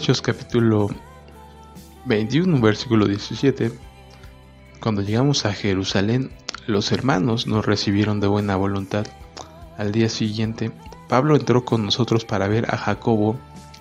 Capítulo 0.05 0.89
21, 2.05 2.61
versículo 2.61 3.07
17. 3.07 3.71
Cuando 4.79 5.01
llegamos 5.01 5.47
a 5.47 5.53
Jerusalén, 5.53 6.31
los 6.67 6.91
hermanos 6.91 7.47
nos 7.47 7.65
recibieron 7.65 8.19
de 8.19 8.27
buena 8.27 8.55
voluntad. 8.55 9.07
Al 9.79 9.91
día 9.91 10.07
siguiente, 10.09 10.71
Pablo 11.09 11.35
entró 11.35 11.65
con 11.65 11.83
nosotros 11.83 12.23
para 12.23 12.47
ver 12.47 12.67
a 12.71 12.77
Jacobo 12.77 13.39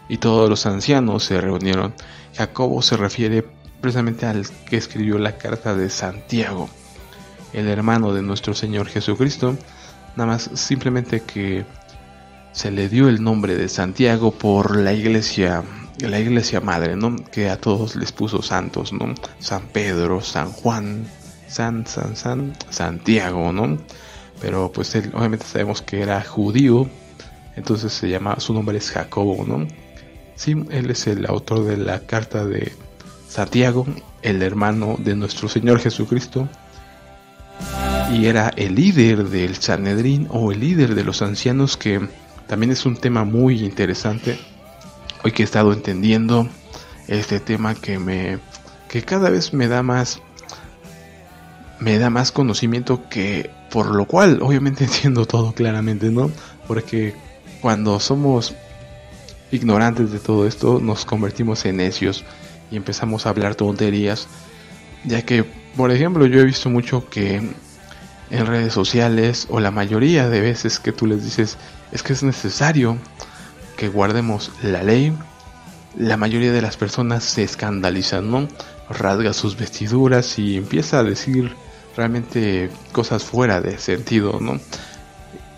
y 0.08 0.16
todos 0.16 0.48
los 0.48 0.64
ancianos 0.64 1.24
se 1.24 1.38
reunieron. 1.42 1.92
Jacobo 2.34 2.80
se 2.80 2.96
refiere 2.96 3.44
precisamente 3.82 4.24
al 4.24 4.46
que 4.66 4.78
escribió 4.78 5.18
la 5.18 5.36
carta 5.36 5.76
de 5.76 5.90
Santiago, 5.90 6.70
el 7.52 7.68
hermano 7.68 8.14
de 8.14 8.22
nuestro 8.22 8.54
Señor 8.54 8.86
Jesucristo, 8.88 9.58
nada 10.16 10.26
más 10.26 10.50
simplemente 10.54 11.20
que 11.20 11.66
se 12.52 12.70
le 12.70 12.88
dio 12.88 13.10
el 13.10 13.22
nombre 13.22 13.56
de 13.56 13.68
Santiago 13.68 14.30
por 14.30 14.74
la 14.74 14.94
iglesia 14.94 15.62
la 15.98 16.18
iglesia 16.18 16.60
madre, 16.60 16.96
¿no? 16.96 17.16
Que 17.16 17.50
a 17.50 17.60
todos 17.60 17.96
les 17.96 18.12
puso 18.12 18.42
santos, 18.42 18.92
¿no? 18.92 19.14
San 19.38 19.62
Pedro, 19.68 20.20
San 20.20 20.50
Juan, 20.50 21.06
San, 21.48 21.86
San, 21.86 22.16
San, 22.16 22.56
Santiago, 22.70 23.52
¿no? 23.52 23.78
Pero 24.40 24.72
pues 24.72 24.94
él 24.94 25.10
obviamente 25.14 25.46
sabemos 25.46 25.82
que 25.82 26.02
era 26.02 26.22
judío, 26.22 26.88
entonces 27.56 27.92
se 27.92 28.08
llama, 28.08 28.40
su 28.40 28.52
nombre 28.52 28.78
es 28.78 28.90
Jacobo, 28.90 29.44
¿no? 29.46 29.66
Sí, 30.36 30.56
él 30.70 30.90
es 30.90 31.06
el 31.06 31.26
autor 31.26 31.64
de 31.64 31.76
la 31.76 32.00
carta 32.00 32.44
de 32.44 32.72
Santiago, 33.28 33.86
el 34.22 34.42
hermano 34.42 34.96
de 34.98 35.14
nuestro 35.14 35.48
Señor 35.48 35.78
Jesucristo, 35.78 36.48
y 38.12 38.26
era 38.26 38.52
el 38.56 38.74
líder 38.74 39.28
del 39.28 39.56
Sanedrín 39.56 40.26
o 40.30 40.50
el 40.52 40.60
líder 40.60 40.94
de 40.94 41.04
los 41.04 41.22
ancianos, 41.22 41.76
que 41.76 42.08
también 42.48 42.72
es 42.72 42.84
un 42.84 42.96
tema 42.96 43.24
muy 43.24 43.64
interesante 43.64 44.38
hoy 45.24 45.32
que 45.32 45.42
he 45.42 45.44
estado 45.44 45.72
entendiendo 45.72 46.48
este 47.08 47.40
tema 47.40 47.74
que 47.74 47.98
me 47.98 48.38
que 48.88 49.02
cada 49.02 49.30
vez 49.30 49.54
me 49.54 49.68
da 49.68 49.82
más 49.82 50.20
me 51.80 51.98
da 51.98 52.10
más 52.10 52.30
conocimiento 52.30 53.08
que 53.08 53.50
por 53.70 53.94
lo 53.94 54.04
cual 54.04 54.40
obviamente 54.42 54.84
entiendo 54.88 55.26
todo 55.26 55.52
claramente, 55.52 56.10
¿no? 56.10 56.30
Porque 56.68 57.14
cuando 57.60 57.98
somos 58.00 58.54
ignorantes 59.50 60.12
de 60.12 60.18
todo 60.18 60.46
esto 60.46 60.78
nos 60.78 61.04
convertimos 61.04 61.64
en 61.64 61.78
necios 61.78 62.24
y 62.70 62.76
empezamos 62.76 63.26
a 63.26 63.30
hablar 63.30 63.54
tonterías, 63.54 64.28
ya 65.04 65.22
que 65.22 65.44
por 65.76 65.90
ejemplo 65.90 66.26
yo 66.26 66.40
he 66.40 66.44
visto 66.44 66.68
mucho 66.68 67.08
que 67.08 67.36
en 68.30 68.46
redes 68.46 68.74
sociales 68.74 69.46
o 69.48 69.58
la 69.60 69.70
mayoría 69.70 70.28
de 70.28 70.40
veces 70.40 70.78
que 70.78 70.92
tú 70.92 71.06
les 71.06 71.24
dices 71.24 71.56
es 71.92 72.02
que 72.02 72.12
es 72.12 72.22
necesario 72.22 72.98
que 73.76 73.88
guardemos 73.88 74.52
la 74.62 74.82
ley, 74.82 75.16
la 75.96 76.16
mayoría 76.16 76.52
de 76.52 76.62
las 76.62 76.76
personas 76.76 77.24
se 77.24 77.42
escandalizan, 77.42 78.30
¿no? 78.30 78.48
Rasga 78.88 79.32
sus 79.32 79.56
vestiduras 79.56 80.38
y 80.38 80.56
empieza 80.56 80.98
a 80.98 81.04
decir 81.04 81.54
realmente 81.96 82.70
cosas 82.92 83.24
fuera 83.24 83.60
de 83.60 83.78
sentido, 83.78 84.38
¿no? 84.40 84.60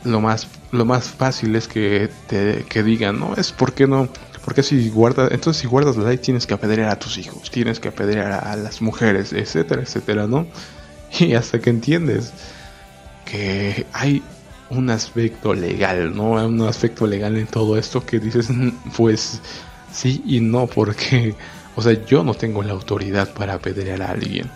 Lo 0.05 0.21
más, 0.21 0.47
lo 0.73 0.85
más 0.85 1.09
fácil 1.09 1.57
es 1.57 1.67
que 1.69 2.09
te 2.29 2.65
que 2.69 2.83
digan, 2.83 3.19
¿no? 3.19 3.35
Es 3.37 3.53
porque 3.53 3.87
no, 3.87 4.09
porque 4.45 4.63
si 4.63 4.91
guardas, 4.91 5.33
entonces 5.33 5.63
si 5.63 5.67
guardas 5.67 5.97
la 5.97 6.09
ley 6.09 6.19
tienes 6.19 6.47
que 6.47 6.55
apedrear 6.55 6.91
a 6.91 6.99
tus 6.99 7.19
hijos, 7.19 7.51
tienes 7.51 7.81
que 7.81 7.89
apedrear 7.89 8.33
a 8.33 8.55
las 8.57 8.81
mujeres, 8.81 9.33
etcétera, 9.33 9.83
etcétera, 9.83 10.27
¿no? 10.27 10.47
Y 11.19 11.35
hasta 11.35 11.61
que 11.61 11.71
entiendes 11.71 12.33
que 13.25 13.87
hay 13.93 14.23
un 14.71 14.91
aspecto 14.91 15.55
legal, 15.55 16.15
¿no? 16.15 16.33
Un 16.33 16.63
aspecto 16.63 17.07
legal 17.07 17.37
en 17.37 17.47
todo 17.47 17.77
esto 17.77 18.05
que 18.05 18.19
dices, 18.19 18.49
pues 18.97 19.41
sí 19.93 20.23
y 20.27 20.41
no, 20.41 20.67
porque, 20.67 21.35
o 21.75 21.83
sea, 21.83 21.93
yo 22.05 22.25
no 22.25 22.35
tengo 22.35 22.63
la 22.63 22.73
autoridad 22.73 23.33
para 23.33 23.55
apedrear 23.55 24.03
a 24.03 24.11
alguien. 24.11 24.51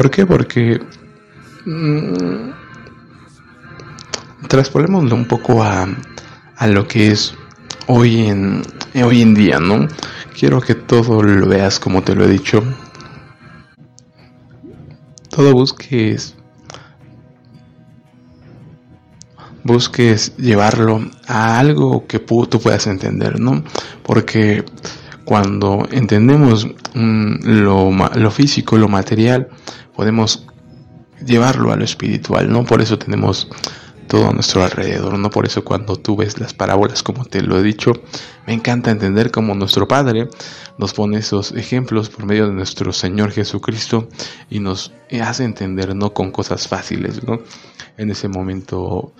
¿Por 0.00 0.10
qué? 0.10 0.24
Porque 0.24 0.80
mm, 1.66 2.50
traspolémoslo 4.48 5.14
un 5.14 5.28
poco 5.28 5.62
a, 5.62 5.86
a 6.56 6.66
lo 6.68 6.88
que 6.88 7.08
es 7.08 7.34
hoy 7.86 8.28
en, 8.28 8.62
hoy 8.94 9.20
en 9.20 9.34
día, 9.34 9.60
¿no? 9.60 9.86
Quiero 10.40 10.62
que 10.62 10.74
todo 10.74 11.22
lo 11.22 11.46
veas 11.46 11.78
como 11.78 12.02
te 12.02 12.14
lo 12.14 12.24
he 12.24 12.28
dicho. 12.28 12.64
Todo 15.28 15.52
busques 15.52 16.34
busques 19.64 20.34
llevarlo 20.38 21.10
a 21.26 21.58
algo 21.58 22.06
que 22.06 22.20
tú 22.20 22.58
puedas 22.58 22.86
entender, 22.86 23.38
¿no? 23.38 23.62
Porque 24.02 24.64
cuando 25.26 25.86
entendemos 25.90 26.66
mm, 26.94 27.34
lo, 27.42 27.90
lo 27.90 28.30
físico, 28.30 28.78
lo 28.78 28.88
material, 28.88 29.50
podemos 29.94 30.46
llevarlo 31.22 31.70
a 31.70 31.76
lo 31.76 31.84
espiritual, 31.84 32.50
¿no? 32.50 32.64
Por 32.64 32.80
eso 32.80 32.98
tenemos 32.98 33.46
todo 34.10 34.28
a 34.28 34.32
nuestro 34.32 34.64
alrededor, 34.64 35.16
¿no? 35.20 35.30
Por 35.30 35.46
eso 35.46 35.64
cuando 35.64 35.94
tú 35.94 36.16
ves 36.16 36.40
las 36.40 36.52
parábolas, 36.52 37.04
como 37.04 37.24
te 37.24 37.42
lo 37.42 37.56
he 37.56 37.62
dicho, 37.62 37.92
me 38.44 38.52
encanta 38.52 38.90
entender 38.90 39.30
cómo 39.30 39.54
nuestro 39.54 39.86
Padre 39.86 40.28
nos 40.78 40.92
pone 40.92 41.18
esos 41.18 41.52
ejemplos 41.52 42.10
por 42.10 42.26
medio 42.26 42.48
de 42.48 42.52
nuestro 42.52 42.92
Señor 42.92 43.30
Jesucristo 43.30 44.08
y 44.50 44.58
nos 44.58 44.92
hace 45.22 45.44
entender, 45.44 45.94
¿no? 45.94 46.12
Con 46.12 46.32
cosas 46.32 46.66
fáciles, 46.66 47.22
¿no? 47.22 47.38
En 47.96 48.10
ese 48.10 48.26
momento 48.26 49.12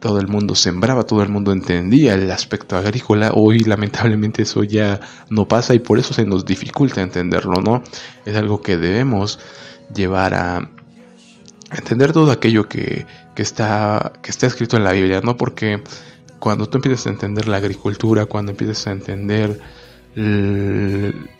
todo 0.00 0.18
el 0.18 0.28
mundo 0.28 0.54
sembraba, 0.54 1.02
todo 1.02 1.22
el 1.22 1.28
mundo 1.28 1.52
entendía 1.52 2.14
el 2.14 2.30
aspecto 2.30 2.78
agrícola. 2.78 3.32
Hoy 3.34 3.58
lamentablemente 3.58 4.42
eso 4.42 4.64
ya 4.64 4.98
no 5.28 5.46
pasa 5.46 5.74
y 5.74 5.78
por 5.78 5.98
eso 5.98 6.14
se 6.14 6.24
nos 6.24 6.46
dificulta 6.46 7.02
entenderlo, 7.02 7.60
¿no? 7.60 7.82
Es 8.24 8.34
algo 8.34 8.62
que 8.62 8.78
debemos 8.78 9.38
llevar 9.94 10.32
a 10.32 10.70
entender 11.70 12.12
todo 12.14 12.30
aquello 12.30 12.66
que, 12.66 13.06
está, 13.40 14.12
que 14.20 14.30
está 14.30 14.46
escrito 14.46 14.76
en 14.76 14.84
la 14.84 14.92
Biblia, 14.92 15.22
¿no? 15.22 15.38
Porque 15.38 15.82
cuando 16.38 16.68
tú 16.68 16.76
empiezas 16.78 17.06
a 17.06 17.10
entender 17.10 17.48
la 17.48 17.56
agricultura, 17.56 18.26
cuando 18.26 18.50
empiezas 18.50 18.86
a 18.86 18.90
entender 18.90 19.58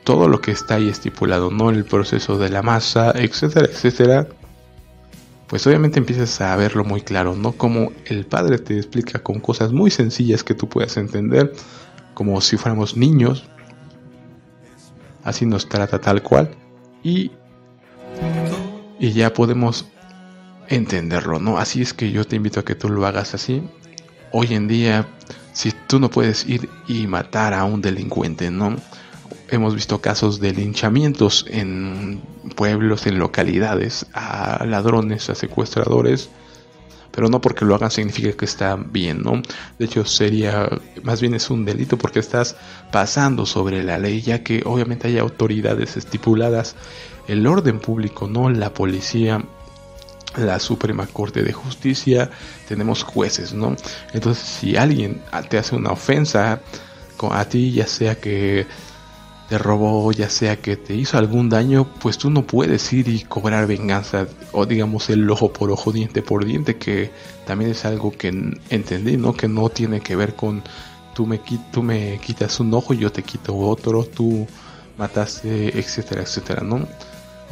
todo 0.04 0.28
lo 0.28 0.40
que 0.40 0.52
está 0.52 0.76
ahí 0.76 0.88
estipulado, 0.88 1.50
¿no? 1.50 1.68
El 1.68 1.84
proceso 1.84 2.38
de 2.38 2.48
la 2.48 2.62
masa, 2.62 3.12
etcétera, 3.14 3.66
etcétera, 3.66 4.28
pues 5.48 5.66
obviamente 5.66 5.98
empiezas 5.98 6.40
a 6.40 6.56
verlo 6.56 6.82
muy 6.82 7.02
claro, 7.02 7.34
¿no? 7.34 7.52
Como 7.52 7.92
el 8.06 8.24
padre 8.24 8.58
te 8.58 8.78
explica 8.78 9.18
con 9.18 9.40
cosas 9.40 9.72
muy 9.72 9.90
sencillas 9.90 10.42
que 10.42 10.54
tú 10.54 10.68
puedas 10.68 10.96
entender, 10.96 11.52
como 12.14 12.40
si 12.40 12.56
fuéramos 12.56 12.96
niños, 12.96 13.44
así 15.22 15.44
nos 15.44 15.68
trata 15.68 16.00
tal 16.00 16.22
cual, 16.22 16.48
y, 17.02 17.32
y 18.98 19.12
ya 19.12 19.34
podemos 19.34 19.84
entenderlo, 20.68 21.38
¿no? 21.38 21.58
Así 21.58 21.82
es 21.82 21.94
que 21.94 22.10
yo 22.10 22.24
te 22.24 22.36
invito 22.36 22.60
a 22.60 22.64
que 22.64 22.74
tú 22.74 22.88
lo 22.88 23.06
hagas 23.06 23.34
así. 23.34 23.62
Hoy 24.32 24.54
en 24.54 24.68
día, 24.68 25.06
si 25.52 25.72
tú 25.86 26.00
no 26.00 26.10
puedes 26.10 26.46
ir 26.46 26.68
y 26.88 27.06
matar 27.06 27.54
a 27.54 27.64
un 27.64 27.82
delincuente, 27.82 28.50
¿no? 28.50 28.76
Hemos 29.48 29.74
visto 29.74 30.00
casos 30.00 30.40
de 30.40 30.52
linchamientos 30.52 31.44
en 31.48 32.22
pueblos, 32.56 33.06
en 33.06 33.18
localidades, 33.18 34.06
a 34.14 34.64
ladrones, 34.64 35.28
a 35.28 35.34
secuestradores, 35.34 36.30
pero 37.12 37.28
no 37.28 37.40
porque 37.40 37.64
lo 37.64 37.74
hagan 37.74 37.90
significa 37.90 38.32
que 38.32 38.46
está 38.46 38.76
bien, 38.76 39.22
¿no? 39.22 39.42
De 39.78 39.84
hecho, 39.84 40.04
sería, 40.04 40.68
más 41.02 41.20
bien 41.20 41.34
es 41.34 41.50
un 41.50 41.64
delito 41.64 41.98
porque 41.98 42.18
estás 42.18 42.56
pasando 42.90 43.46
sobre 43.46 43.82
la 43.84 43.98
ley, 43.98 44.22
ya 44.22 44.42
que 44.42 44.62
obviamente 44.64 45.08
hay 45.08 45.18
autoridades 45.18 45.96
estipuladas, 45.96 46.74
el 47.28 47.46
orden 47.46 47.78
público, 47.78 48.26
no 48.26 48.48
la 48.48 48.72
policía, 48.72 49.44
la 50.36 50.58
Suprema 50.58 51.06
Corte 51.06 51.42
de 51.42 51.52
Justicia, 51.52 52.30
tenemos 52.68 53.02
jueces, 53.02 53.52
¿no? 53.52 53.76
Entonces, 54.12 54.44
si 54.44 54.76
alguien 54.76 55.22
te 55.48 55.58
hace 55.58 55.76
una 55.76 55.90
ofensa 55.90 56.60
a 57.30 57.44
ti, 57.44 57.72
ya 57.72 57.86
sea 57.86 58.16
que 58.16 58.66
te 59.48 59.58
robó, 59.58 60.10
ya 60.12 60.30
sea 60.30 60.56
que 60.56 60.76
te 60.76 60.94
hizo 60.94 61.18
algún 61.18 61.48
daño, 61.48 61.86
pues 62.00 62.18
tú 62.18 62.30
no 62.30 62.46
puedes 62.46 62.92
ir 62.92 63.08
y 63.08 63.22
cobrar 63.22 63.66
venganza 63.66 64.26
o 64.52 64.66
digamos 64.66 65.10
el 65.10 65.28
ojo 65.30 65.52
por 65.52 65.70
ojo, 65.70 65.92
diente 65.92 66.22
por 66.22 66.44
diente, 66.44 66.76
que 66.76 67.10
también 67.46 67.70
es 67.70 67.84
algo 67.84 68.12
que 68.12 68.28
entendí, 68.70 69.16
¿no? 69.16 69.34
Que 69.34 69.48
no 69.48 69.68
tiene 69.68 70.00
que 70.00 70.16
ver 70.16 70.34
con 70.34 70.62
tú 71.14 71.26
me, 71.26 71.40
tú 71.70 71.82
me 71.82 72.18
quitas 72.18 72.58
un 72.60 72.72
ojo 72.72 72.94
yo 72.94 73.12
te 73.12 73.22
quito 73.22 73.56
otro, 73.56 74.04
tú 74.04 74.46
mataste, 74.96 75.78
etcétera, 75.78 76.22
etcétera, 76.22 76.62
¿no? 76.62 76.88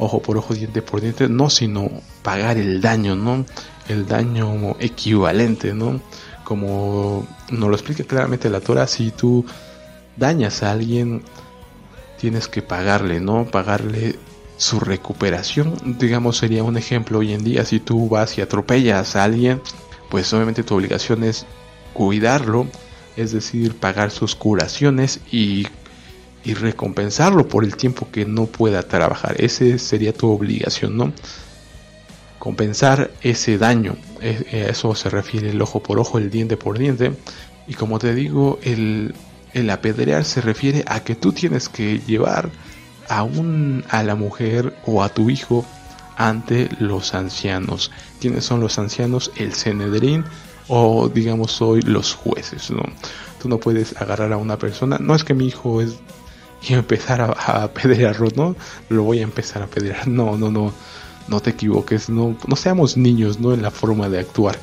Ojo 0.03 0.19
por 0.19 0.35
ojo, 0.35 0.55
diente 0.55 0.81
por 0.81 0.99
diente, 0.99 1.29
no, 1.29 1.51
sino 1.51 1.91
pagar 2.23 2.57
el 2.57 2.81
daño, 2.81 3.15
¿no? 3.15 3.45
El 3.87 4.07
daño 4.07 4.75
equivalente, 4.79 5.75
¿no? 5.75 6.01
Como 6.43 7.27
nos 7.51 7.69
lo 7.69 7.75
explica 7.75 8.03
claramente 8.03 8.49
la 8.49 8.61
Torah, 8.61 8.87
si 8.87 9.11
tú 9.11 9.45
dañas 10.17 10.63
a 10.63 10.71
alguien, 10.71 11.21
tienes 12.19 12.47
que 12.47 12.63
pagarle, 12.63 13.19
¿no? 13.19 13.45
Pagarle 13.45 14.17
su 14.57 14.79
recuperación, 14.79 15.75
digamos, 15.99 16.37
sería 16.37 16.63
un 16.63 16.77
ejemplo 16.77 17.19
hoy 17.19 17.33
en 17.33 17.43
día, 17.43 17.63
si 17.63 17.79
tú 17.79 18.09
vas 18.09 18.39
y 18.39 18.41
atropellas 18.41 19.15
a 19.15 19.23
alguien, 19.23 19.61
pues 20.09 20.33
obviamente 20.33 20.63
tu 20.63 20.73
obligación 20.73 21.23
es 21.23 21.45
cuidarlo, 21.93 22.65
es 23.17 23.33
decir, 23.33 23.75
pagar 23.75 24.09
sus 24.09 24.35
curaciones 24.35 25.19
y, 25.31 25.67
y 26.43 26.53
recompensarlo 26.53 27.47
por 27.47 27.63
el 27.63 27.75
tiempo 27.75 28.07
que 28.11 28.25
no 28.25 28.45
pueda 28.45 28.83
trabajar. 28.83 29.35
Ese 29.39 29.79
sería 29.79 30.13
tu 30.13 30.29
obligación, 30.29 30.97
¿no? 30.97 31.13
Compensar 32.39 33.11
ese 33.21 33.57
daño. 33.57 33.95
E, 34.19 34.45
e, 34.51 34.69
eso 34.69 34.95
se 34.95 35.09
refiere 35.09 35.51
el 35.51 35.61
ojo 35.61 35.83
por 35.83 35.99
ojo, 35.99 36.17
el 36.17 36.31
diente 36.31 36.57
por 36.57 36.77
diente. 36.77 37.13
Y 37.67 37.75
como 37.75 37.99
te 37.99 38.15
digo, 38.15 38.59
el, 38.63 39.13
el 39.53 39.69
apedrear 39.69 40.25
se 40.25 40.41
refiere 40.41 40.83
a 40.87 41.03
que 41.03 41.15
tú 41.15 41.31
tienes 41.31 41.69
que 41.69 41.99
llevar 41.99 42.49
a, 43.07 43.23
un, 43.23 43.83
a 43.89 44.03
la 44.03 44.15
mujer 44.15 44.75
o 44.85 45.03
a 45.03 45.09
tu 45.09 45.29
hijo 45.29 45.65
ante 46.17 46.69
los 46.79 47.13
ancianos. 47.13 47.91
¿Quiénes 48.19 48.45
son 48.45 48.59
los 48.59 48.79
ancianos? 48.79 49.31
El 49.35 49.53
Cenedrín 49.53 50.23
o 50.67 51.09
digamos 51.09 51.61
hoy 51.61 51.81
los 51.81 52.13
jueces. 52.13 52.71
¿no? 52.71 52.81
Tú 53.41 53.49
no 53.49 53.59
puedes 53.59 53.99
agarrar 54.01 54.31
a 54.33 54.37
una 54.37 54.57
persona. 54.57 54.97
No 54.99 55.15
es 55.15 55.23
que 55.23 55.33
mi 55.33 55.47
hijo 55.47 55.81
es 55.81 55.97
y 56.61 56.73
empezar 56.73 57.21
a, 57.21 57.63
apedrearlo, 57.63 58.29
¿no? 58.35 58.55
Lo 58.89 59.03
voy 59.03 59.19
a 59.19 59.23
empezar 59.23 59.61
a 59.61 59.65
apedrear. 59.65 60.07
No, 60.07 60.37
no, 60.37 60.51
no. 60.51 60.73
No 61.27 61.39
te 61.39 61.51
equivoques. 61.51 62.09
No, 62.09 62.37
no 62.47 62.55
seamos 62.55 62.97
niños, 62.97 63.39
¿no? 63.39 63.53
En 63.53 63.61
la 63.61 63.71
forma 63.71 64.09
de 64.09 64.19
actuar. 64.19 64.57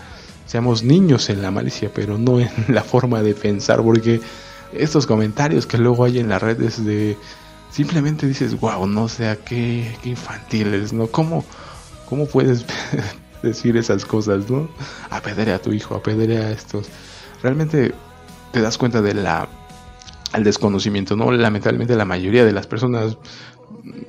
Seamos 0.47 0.83
niños 0.83 1.29
en 1.31 1.43
la 1.43 1.51
malicia, 1.51 1.91
pero 1.93 2.19
no 2.19 2.41
en 2.41 2.51
la 2.69 2.83
forma 2.83 3.23
de 3.23 3.35
pensar, 3.35 3.83
porque 3.83 4.21
estos 4.73 5.07
comentarios 5.07 5.67
que 5.67 5.79
luego 5.79 6.05
hay 6.05 6.19
en 6.19 6.29
las 6.29 6.43
redes 6.43 6.85
de 6.85 7.17
simplemente 7.71 8.27
dices, 8.27 8.59
wow, 8.59 8.87
no 8.87 9.09
sé, 9.09 9.39
qué, 9.45 9.97
qué 10.03 10.11
infantiles, 10.11 10.93
¿no? 10.93 11.07
¿Cómo, 11.09 11.45
cómo 12.07 12.27
puedes 12.27 12.65
decir 13.43 13.77
esas 13.77 14.05
cosas, 14.05 14.49
¿no? 14.51 14.69
Apedrea 15.11 15.57
a 15.57 15.59
tu 15.59 15.73
hijo, 15.73 15.95
apedrea 15.95 16.47
a 16.47 16.51
estos. 16.51 16.87
Realmente 17.43 17.95
te 18.53 18.61
das 18.61 18.79
cuenta 18.79 19.03
de 19.03 19.15
la 19.15 19.49
al 20.33 20.45
desconocimiento, 20.45 21.17
¿no? 21.17 21.31
Lamentablemente 21.33 21.97
la 21.97 22.05
mayoría 22.05 22.45
de 22.45 22.53
las 22.53 22.67
personas 22.67 23.17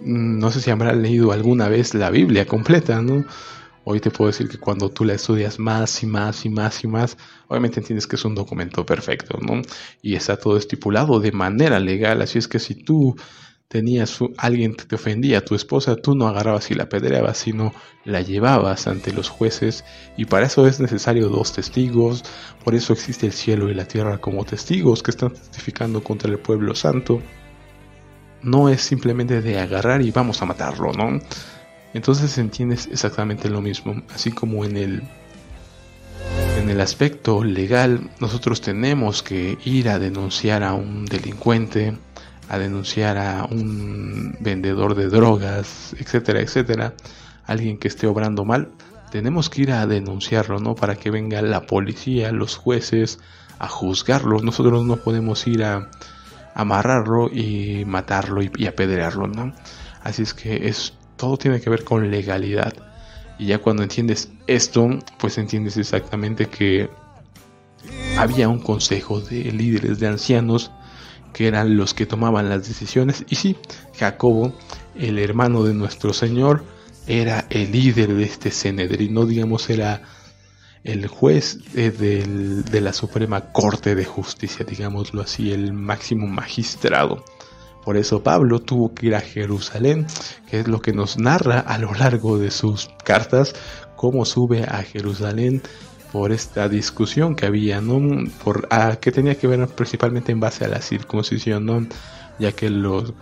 mm, 0.04 0.40
no 0.40 0.52
sé 0.52 0.62
si 0.62 0.72
habrán 0.72 1.02
leído 1.02 1.32
alguna 1.32 1.70
vez 1.70 1.94
la 1.94 2.10
Biblia 2.10 2.46
completa, 2.46 3.02
¿no? 3.02 3.26
Hoy 3.86 4.00
te 4.00 4.12
puedo 4.12 4.30
decir 4.30 4.50
que 4.50 4.60
cuando 4.60 4.90
tú 4.90 5.06
la 5.06 5.14
estudias 5.14 5.58
más 5.58 6.04
y 6.04 6.06
más 6.06 6.46
y 6.46 6.50
más 6.50 6.84
y 6.84 6.88
más, 6.88 7.18
obviamente 7.48 7.80
entiendes 7.80 8.06
que 8.06 8.18
es 8.18 8.26
un 8.26 8.36
documento 8.36 8.86
perfecto, 8.86 9.40
¿no? 9.42 9.62
Y 10.02 10.16
está 10.16 10.38
todo 10.38 10.58
estipulado 10.58 11.20
de 11.20 11.32
manera 11.32 11.80
legal, 11.80 12.22
así 12.22 12.38
es 12.38 12.48
que 12.48 12.60
si 12.60 12.76
tú 12.76 13.16
tenías 13.70 14.18
alguien 14.38 14.74
que 14.74 14.86
te 14.86 14.96
ofendía, 14.96 15.46
tu 15.46 15.54
esposa, 15.54 15.96
tú 15.96 16.16
no 16.16 16.28
agarrabas 16.28 16.72
y 16.72 16.74
la 16.74 16.86
apedreabas, 16.86 17.38
sino 17.38 17.72
la 18.04 18.22
llevabas 18.22 18.88
ante 18.88 19.14
los 19.14 19.30
jueces 19.30 19.86
y 20.18 20.26
para 20.26 20.48
eso 20.48 20.66
es 20.68 20.80
necesario 20.80 21.30
dos 21.30 21.54
testigos, 21.54 22.24
por 22.64 22.74
eso 22.74 22.94
existe 22.94 23.28
el 23.28 23.32
cielo 23.32 23.70
y 23.70 23.76
la 23.76 23.86
tierra 23.86 24.18
como 24.18 24.44
testigos 24.44 25.04
que 25.04 25.12
están 25.12 25.34
testificando 25.34 26.04
contra 26.04 26.32
el 26.32 26.40
pueblo 26.40 26.74
santo. 26.74 27.22
No 28.42 28.70
es 28.70 28.82
simplemente 28.82 29.42
de 29.42 29.60
agarrar 29.60 30.02
y 30.02 30.10
vamos 30.10 30.42
a 30.42 30.46
matarlo, 30.46 30.92
¿no? 30.92 31.20
Entonces 31.94 32.38
entiendes 32.40 32.90
exactamente 32.92 33.50
lo 33.50 33.62
mismo, 33.62 34.02
así 34.10 34.32
como 34.32 34.66
en 34.66 34.78
el 34.78 35.04
en 36.60 36.70
el 36.70 36.82
aspecto 36.82 37.44
legal 37.44 38.10
nosotros 38.20 38.62
tenemos 38.62 39.24
que 39.24 39.58
ir 39.64 39.90
a 39.90 40.00
denunciar 40.00 40.64
a 40.64 40.74
un 40.74 41.06
delincuente, 41.06 41.96
a 42.50 42.58
denunciar 42.58 43.18
a 43.18 43.46
un 43.46 44.36
vendedor 44.40 44.96
de 44.96 45.08
drogas, 45.08 45.96
etcétera, 46.00 46.42
etcétera, 46.42 46.94
alguien 47.46 47.78
que 47.78 47.88
esté 47.88 48.08
obrando 48.08 48.44
mal, 48.44 48.70
tenemos 49.12 49.50
que 49.50 49.62
ir 49.62 49.72
a 49.72 49.86
denunciarlo, 49.88 50.60
¿no? 50.60 50.76
Para 50.76 50.96
que 50.96 51.12
venga 51.12 51.42
la 51.42 51.66
policía, 51.68 52.32
los 52.32 52.56
jueces 52.56 53.20
a 53.60 53.68
juzgarlo. 53.68 54.40
Nosotros 54.40 54.86
no 54.86 54.98
podemos 54.98 55.46
ir 55.48 55.64
a 55.64 55.90
amarrarlo 56.56 57.30
y 57.32 57.86
matarlo 57.86 58.42
y, 58.42 58.52
y 58.58 58.68
apedrearlo, 58.68 59.28
¿no? 59.28 59.54
Así 60.04 60.24
es 60.24 60.34
que 60.34 60.68
es 60.68 60.94
todo 61.18 61.38
tiene 61.38 61.62
que 61.62 61.70
ver 61.70 61.84
con 61.84 62.10
legalidad. 62.10 62.74
Y 63.38 63.48
ya 63.48 63.60
cuando 63.60 63.84
entiendes 63.84 64.32
esto, 64.48 64.90
pues 65.20 65.38
entiendes 65.38 65.78
exactamente 65.78 66.48
que 66.48 66.90
había 68.18 68.50
un 68.50 68.60
consejo 68.60 69.22
de 69.22 69.44
líderes 69.52 70.00
de 70.00 70.08
ancianos 70.08 70.72
que 71.34 71.48
eran 71.48 71.78
los 71.78 71.94
que 71.94 72.06
tomaban 72.06 72.50
las 72.50 72.68
decisiones. 72.68 73.26
Y 73.30 73.36
sí, 73.36 73.58
Jacobo, 73.98 74.54
el 74.96 75.20
hermano 75.20 75.64
de 75.64 75.74
nuestro 75.74 76.14
Señor, 76.14 76.64
era 77.08 77.46
el 77.50 77.72
líder 77.72 78.14
de 78.14 78.24
este 78.24 78.52
Cenedrín, 78.52 79.14
no 79.14 79.26
digamos 79.26 79.70
era 79.70 80.04
el 80.84 81.08
juez 81.08 81.60
de 81.74 82.82
la 82.82 82.94
Suprema 82.94 83.52
Corte 83.52 83.96
de 83.96 84.06
Justicia, 84.06 84.66
digámoslo 84.66 85.22
así, 85.22 85.52
el 85.52 85.74
máximo 85.74 86.28
magistrado. 86.28 87.24
Por 87.84 87.98
eso 87.98 88.22
Pablo 88.22 88.60
tuvo 88.62 88.94
que 88.94 89.08
ir 89.08 89.16
a 89.16 89.22
Jerusalén, 89.22 90.06
que 90.50 90.60
es 90.60 90.68
lo 90.68 90.82
que 90.82 90.94
nos 90.94 91.18
narra 91.18 91.60
a 91.60 91.78
lo 91.80 91.94
largo 91.94 92.38
de 92.38 92.52
sus 92.52 92.90
cartas, 93.04 93.56
cómo 93.96 94.26
sube 94.26 94.64
a 94.64 94.84
Jerusalén 94.84 95.62
por 96.12 96.32
esta 96.32 96.68
discusión 96.70 97.36
que 97.36 97.46
había, 97.46 97.82
¿no? 97.82 98.26
Por, 98.44 98.68
a, 98.72 98.98
que 98.98 99.12
tenía 99.12 99.36
que 99.36 99.48
ver 99.48 99.68
principalmente 99.68 100.32
en 100.32 100.40
base 100.40 100.66
a 100.66 100.68
la 100.68 100.82
circuncisión, 100.82 101.66
¿no? 101.66 101.86
Ya 102.40 102.52
que 102.52 102.70
los, 102.70 103.14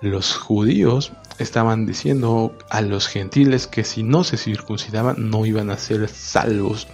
los 0.00 0.34
judíos 0.34 1.12
estaban 1.38 1.86
diciendo 1.86 2.56
a 2.70 2.80
los 2.80 3.08
gentiles 3.08 3.66
que 3.66 3.84
si 3.84 4.02
no 4.02 4.24
se 4.24 4.36
circuncidaban 4.36 5.30
no 5.30 5.44
iban 5.44 5.70
a 5.70 5.76
ser 5.76 6.08
salvos. 6.08 6.86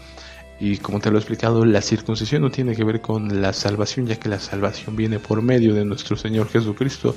Y 0.59 0.79
como 0.79 1.01
te 1.01 1.11
lo 1.11 1.17
he 1.17 1.21
explicado, 1.21 1.65
la 1.65 1.83
circuncisión 1.83 2.43
no 2.43 2.51
tiene 2.51 2.77
que 2.77 2.85
ver 2.85 3.01
con 3.01 3.43
la 3.43 3.53
salvación, 3.53 4.07
ya 4.07 4.17
que 4.17 4.29
la 4.29 4.39
salvación 4.39 4.97
viene 4.97 5.19
por 5.19 5.43
medio 5.43 5.75
de 5.75 5.85
nuestro 5.85 6.17
Señor 6.17 6.49
Jesucristo. 6.49 7.17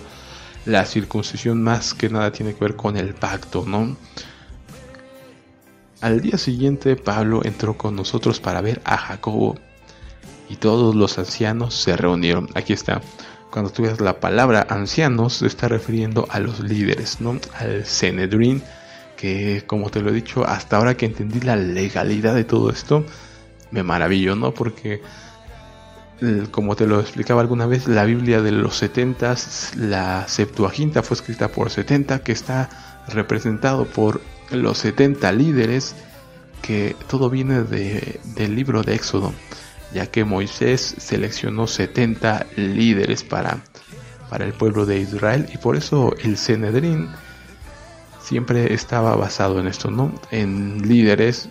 La 0.66 0.86
circuncisión 0.86 1.62
más 1.62 1.94
que 1.94 2.10
nada 2.10 2.32
tiene 2.32 2.56
que 2.56 2.60
ver 2.60 2.76
con 2.76 2.98
el 2.98 3.14
pacto, 3.14 3.64
¿no? 3.68 3.96
Al 6.02 6.22
día 6.22 6.38
siguiente 6.38 6.96
Pablo 6.96 7.42
entró 7.44 7.78
con 7.78 7.96
nosotros 7.96 8.40
para 8.40 8.62
ver 8.62 8.82
a 8.84 8.98
Jacobo 8.98 9.56
y 10.50 10.58
todos 10.58 10.94
los 10.96 11.18
ancianos 11.18 11.74
se 11.74 11.96
reunieron. 11.96 12.50
Aquí 12.54 12.74
está. 12.74 13.02
Cuando 13.50 13.72
tú 13.72 13.84
ves 13.84 14.02
la 14.02 14.20
palabra 14.20 14.68
ancianos 14.70 15.36
se 15.36 15.48
está 15.48 15.68
refiriendo 15.68 16.28
a 16.30 16.40
los 16.40 16.60
líderes, 16.60 17.22
¿no? 17.22 17.40
Al 17.58 17.86
Cenedrín, 17.86 18.62
que 19.16 19.64
como 19.66 19.90
te 19.90 20.02
lo 20.02 20.10
he 20.10 20.14
dicho, 20.14 20.46
hasta 20.46 20.78
ahora 20.78 20.98
que 20.98 21.06
entendí 21.06 21.40
la 21.40 21.56
legalidad 21.56 22.36
de 22.36 22.44
todo 22.44 22.70
esto, 22.70 23.06
me 23.72 23.82
maravillo, 23.82 24.36
¿no? 24.36 24.54
Porque, 24.54 25.02
como 26.52 26.76
te 26.76 26.86
lo 26.86 27.00
explicaba 27.00 27.40
alguna 27.42 27.66
vez, 27.66 27.88
la 27.88 28.04
Biblia 28.04 28.42
de 28.42 28.52
los 28.52 28.76
70, 28.76 29.36
la 29.78 30.28
Septuaginta 30.28 31.02
fue 31.02 31.16
escrita 31.16 31.48
por 31.48 31.70
70, 31.70 32.20
que 32.24 32.34
está 32.34 32.70
representado 33.08 33.86
por 33.86 34.20
los 34.52 34.78
70 34.80 35.32
líderes, 35.32 35.96
que 36.62 36.96
todo 37.08 37.30
viene 37.30 37.64
de, 37.64 38.20
del 38.36 38.56
libro 38.56 38.84
de 38.84 38.96
Éxodo, 38.96 39.34
ya 39.94 40.08
que 40.08 40.26
Moisés 40.26 40.96
seleccionó 40.98 41.68
70 41.68 42.48
líderes 42.56 43.24
para, 43.24 43.60
para 44.30 44.46
el 44.46 44.54
pueblo 44.54 44.86
de 44.86 45.00
Israel 45.00 45.48
y 45.54 45.58
por 45.58 45.76
eso 45.76 46.16
el 46.24 46.38
Cenedrín 46.38 47.10
siempre 48.22 48.74
estaba 48.74 49.16
basado 49.16 49.60
en 49.60 49.68
esto, 49.68 49.92
¿no? 49.92 50.12
En 50.32 50.88
líderes 50.88 51.50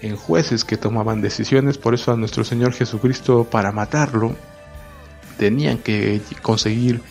en 0.00 0.16
jueces 0.16 0.64
que 0.64 0.76
tomaban 0.76 1.20
decisiones, 1.20 1.78
por 1.78 1.94
eso 1.94 2.12
a 2.12 2.16
nuestro 2.16 2.44
Señor 2.44 2.72
Jesucristo 2.72 3.44
para 3.44 3.72
matarlo 3.72 4.34
tenían 5.38 5.78
que 5.78 6.20
conseguir 6.42 7.02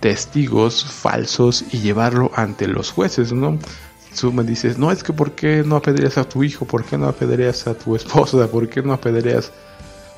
testigos 0.00 0.84
falsos 0.84 1.64
y 1.72 1.78
llevarlo 1.78 2.30
ante 2.34 2.66
los 2.66 2.90
jueces, 2.90 3.32
¿no? 3.32 3.58
Tú 4.20 4.32
me 4.32 4.42
dices, 4.42 4.78
no, 4.78 4.90
es 4.90 5.02
que 5.02 5.12
¿por 5.12 5.32
qué 5.32 5.62
no 5.64 5.76
apedreas 5.76 6.18
a 6.18 6.28
tu 6.28 6.42
hijo? 6.42 6.64
¿Por 6.64 6.84
qué 6.84 6.96
no 6.96 7.06
apedreas 7.06 7.66
a 7.66 7.74
tu 7.74 7.96
esposa? 7.96 8.48
¿Por 8.48 8.68
qué 8.68 8.82
no 8.82 8.92
apedreas? 8.92 9.52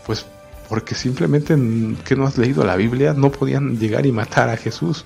Pues 0.07 0.25
porque 0.69 0.95
simplemente 0.95 1.57
que 2.05 2.15
no 2.15 2.27
has 2.27 2.37
leído 2.37 2.65
la 2.65 2.77
Biblia, 2.77 3.15
no 3.15 3.33
podían 3.33 3.79
llegar 3.79 4.07
y 4.07 4.13
matar 4.13 4.51
a 4.51 4.57
Jesús. 4.57 5.05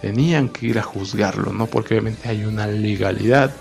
Tenían 0.00 0.48
que 0.48 0.66
ir 0.66 0.78
a 0.78 0.82
juzgarlo, 0.82 1.52
¿no? 1.52 1.66
Porque 1.66 1.94
obviamente 1.94 2.28
hay 2.28 2.44
una 2.44 2.66
legalidad 2.66 3.52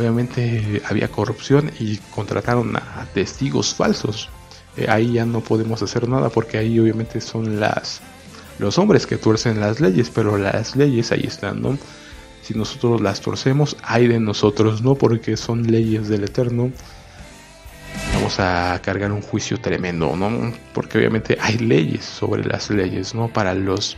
obviamente 0.00 0.82
había 0.88 1.08
corrupción 1.08 1.70
y 1.78 1.98
contrataron 2.14 2.76
a 2.76 3.06
testigos 3.12 3.74
falsos. 3.74 4.28
Eh, 4.76 4.86
ahí 4.88 5.14
ya 5.14 5.24
no 5.24 5.40
podemos 5.40 5.82
hacer 5.82 6.08
nada 6.08 6.28
porque 6.30 6.58
ahí 6.58 6.78
obviamente 6.78 7.20
son 7.20 7.60
las 7.60 8.00
los 8.58 8.76
hombres 8.76 9.06
que 9.06 9.16
tuercen 9.16 9.58
las 9.58 9.80
leyes, 9.80 10.10
pero 10.14 10.36
las 10.36 10.76
leyes 10.76 11.12
ahí 11.12 11.24
están, 11.24 11.62
¿no? 11.62 11.78
Si 12.50 12.58
nosotros 12.58 13.00
las 13.00 13.20
torcemos, 13.20 13.76
hay 13.80 14.08
de 14.08 14.18
nosotros, 14.18 14.82
¿no? 14.82 14.96
Porque 14.96 15.36
son 15.36 15.70
leyes 15.70 16.08
del 16.08 16.24
Eterno. 16.24 16.72
Vamos 18.12 18.40
a 18.40 18.80
cargar 18.82 19.12
un 19.12 19.22
juicio 19.22 19.60
tremendo, 19.60 20.16
¿no? 20.16 20.52
Porque 20.74 20.98
obviamente 20.98 21.38
hay 21.40 21.58
leyes 21.58 22.04
sobre 22.04 22.42
las 22.42 22.68
leyes, 22.68 23.14
¿no? 23.14 23.28
Para 23.28 23.54
los 23.54 23.96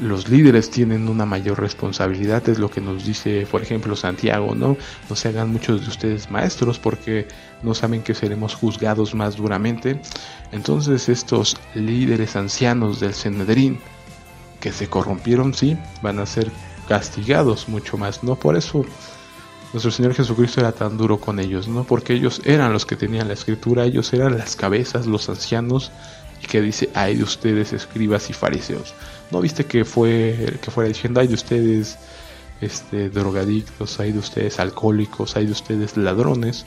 los 0.00 0.30
líderes 0.30 0.70
tienen 0.70 1.10
una 1.10 1.26
mayor 1.26 1.60
responsabilidad, 1.60 2.48
es 2.48 2.58
lo 2.58 2.70
que 2.70 2.80
nos 2.80 3.04
dice, 3.04 3.46
por 3.50 3.60
ejemplo, 3.60 3.94
Santiago, 3.94 4.54
¿no? 4.54 4.78
No 5.10 5.14
se 5.14 5.28
hagan 5.28 5.52
muchos 5.52 5.82
de 5.82 5.88
ustedes 5.88 6.30
maestros 6.30 6.78
porque 6.78 7.28
no 7.62 7.74
saben 7.74 8.02
que 8.02 8.14
seremos 8.14 8.54
juzgados 8.54 9.14
más 9.14 9.36
duramente. 9.36 10.00
Entonces 10.52 11.10
estos 11.10 11.58
líderes 11.74 12.34
ancianos 12.34 12.98
del 12.98 13.12
Senedrín 13.12 13.78
que 14.58 14.72
se 14.72 14.88
corrompieron, 14.88 15.52
sí, 15.52 15.76
van 16.00 16.18
a 16.18 16.24
ser 16.24 16.50
castigados 16.88 17.68
mucho 17.68 17.96
más, 17.96 18.22
¿no? 18.22 18.36
Por 18.36 18.56
eso 18.56 18.84
nuestro 19.72 19.90
Señor 19.90 20.14
Jesucristo 20.14 20.60
era 20.60 20.72
tan 20.72 20.96
duro 20.96 21.18
con 21.18 21.40
ellos, 21.40 21.66
¿no? 21.66 21.84
Porque 21.84 22.14
ellos 22.14 22.40
eran 22.44 22.72
los 22.72 22.86
que 22.86 22.96
tenían 22.96 23.28
la 23.28 23.34
escritura, 23.34 23.84
ellos 23.84 24.12
eran 24.12 24.38
las 24.38 24.54
cabezas, 24.54 25.06
los 25.06 25.28
ancianos, 25.28 25.90
y 26.42 26.46
que 26.46 26.60
dice, 26.60 26.90
ay 26.94 27.16
de 27.16 27.24
ustedes, 27.24 27.72
escribas 27.72 28.28
y 28.30 28.32
fariseos 28.32 28.94
¿No 29.30 29.40
viste 29.40 29.64
que 29.64 29.84
fue 29.84 30.58
que 30.62 30.70
fuera 30.70 30.88
diciendo, 30.88 31.20
hay 31.20 31.26
de 31.26 31.34
ustedes 31.34 31.98
este, 32.60 33.10
drogadictos, 33.10 33.98
hay 33.98 34.12
de 34.12 34.18
ustedes 34.18 34.60
alcohólicos, 34.60 35.36
hay 35.36 35.46
de 35.46 35.52
ustedes 35.52 35.96
ladrones? 35.96 36.66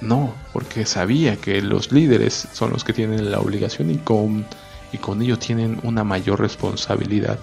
No, 0.00 0.34
porque 0.52 0.86
sabía 0.86 1.36
que 1.36 1.60
los 1.60 1.92
líderes 1.92 2.48
son 2.52 2.72
los 2.72 2.84
que 2.84 2.92
tienen 2.92 3.30
la 3.30 3.38
obligación 3.38 3.90
y 3.90 3.98
con, 3.98 4.46
y 4.92 4.98
con 4.98 5.20
ello 5.22 5.38
tienen 5.38 5.78
una 5.82 6.04
mayor 6.04 6.40
responsabilidad. 6.40 7.38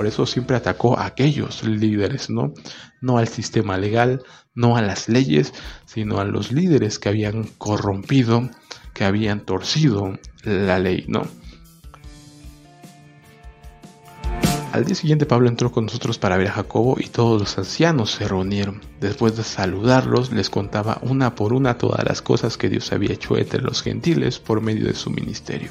Por 0.00 0.06
eso 0.06 0.24
siempre 0.24 0.56
atacó 0.56 0.98
a 0.98 1.04
aquellos 1.04 1.62
líderes, 1.62 2.30
¿no? 2.30 2.54
No 3.02 3.18
al 3.18 3.28
sistema 3.28 3.76
legal, 3.76 4.22
no 4.54 4.78
a 4.78 4.80
las 4.80 5.10
leyes, 5.10 5.52
sino 5.84 6.20
a 6.20 6.24
los 6.24 6.52
líderes 6.52 6.98
que 6.98 7.10
habían 7.10 7.44
corrompido, 7.58 8.48
que 8.94 9.04
habían 9.04 9.40
torcido 9.44 10.18
la 10.42 10.78
ley, 10.78 11.04
¿no? 11.06 11.24
Al 14.72 14.86
día 14.86 14.94
siguiente 14.94 15.26
Pablo 15.26 15.50
entró 15.50 15.70
con 15.70 15.84
nosotros 15.84 16.18
para 16.18 16.38
ver 16.38 16.48
a 16.48 16.52
Jacobo 16.52 16.96
y 16.98 17.08
todos 17.08 17.38
los 17.38 17.58
ancianos 17.58 18.12
se 18.12 18.26
reunieron. 18.26 18.80
Después 19.02 19.36
de 19.36 19.42
saludarlos 19.42 20.32
les 20.32 20.48
contaba 20.48 20.98
una 21.02 21.34
por 21.34 21.52
una 21.52 21.76
todas 21.76 22.02
las 22.04 22.22
cosas 22.22 22.56
que 22.56 22.70
Dios 22.70 22.90
había 22.90 23.12
hecho 23.12 23.36
entre 23.36 23.60
los 23.60 23.82
gentiles 23.82 24.38
por 24.38 24.62
medio 24.62 24.86
de 24.86 24.94
su 24.94 25.10
ministerio. 25.10 25.68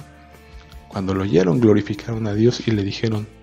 Cuando 0.88 1.16
lo 1.16 1.24
oyeron 1.24 1.60
glorificaron 1.60 2.28
a 2.28 2.36
Dios 2.36 2.68
y 2.68 2.72
le 2.72 2.84
dijeron, 2.84 3.39